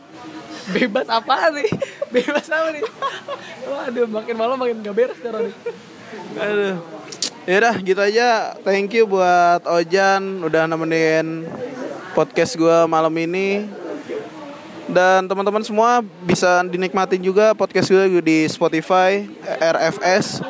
bebas 0.72 1.06
apa 1.12 1.52
nih 1.52 1.68
bebas 2.14 2.46
apa 2.48 2.68
nih 2.72 2.82
waduh 3.68 4.08
makin 4.08 4.34
malam 4.38 4.56
makin 4.56 4.80
gak 4.80 4.96
beres 4.96 5.18
sekarang 5.20 5.52
nih 5.52 5.56
Aduh. 6.38 6.76
Yaudah 7.44 7.76
gitu 7.84 8.00
aja. 8.00 8.56
Thank 8.64 8.96
you 8.96 9.04
buat 9.04 9.60
Ojan 9.68 10.40
udah 10.40 10.64
nemenin 10.64 11.44
podcast 12.16 12.56
gua 12.56 12.88
malam 12.88 13.12
ini. 13.20 13.68
Dan 14.84 15.28
teman-teman 15.28 15.64
semua 15.64 16.04
bisa 16.24 16.60
dinikmatin 16.68 17.20
juga 17.20 17.56
podcast 17.56 17.88
gue 17.88 18.20
di 18.20 18.44
Spotify 18.52 19.24
RFS 19.60 20.44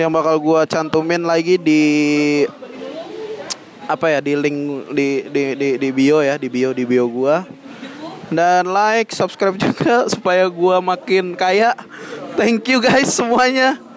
yang 0.00 0.08
bakal 0.08 0.40
gua 0.40 0.64
cantumin 0.64 1.20
lagi 1.20 1.60
di 1.60 1.84
apa 3.88 4.12
ya 4.12 4.20
di 4.20 4.36
link 4.36 4.88
di 4.92 5.08
di 5.28 5.42
di, 5.56 5.68
di 5.80 5.88
bio 5.92 6.20
ya 6.20 6.36
di 6.36 6.48
bio 6.48 6.76
di 6.76 6.84
bio 6.84 7.08
gua 7.08 7.44
dan 8.28 8.68
like 8.68 9.10
subscribe 9.10 9.56
juga 9.56 10.04
supaya 10.12 10.46
gua 10.46 10.78
makin 10.84 11.34
kaya. 11.34 11.72
Thank 12.38 12.70
you 12.70 12.78
guys 12.78 13.10
semuanya 13.10 13.87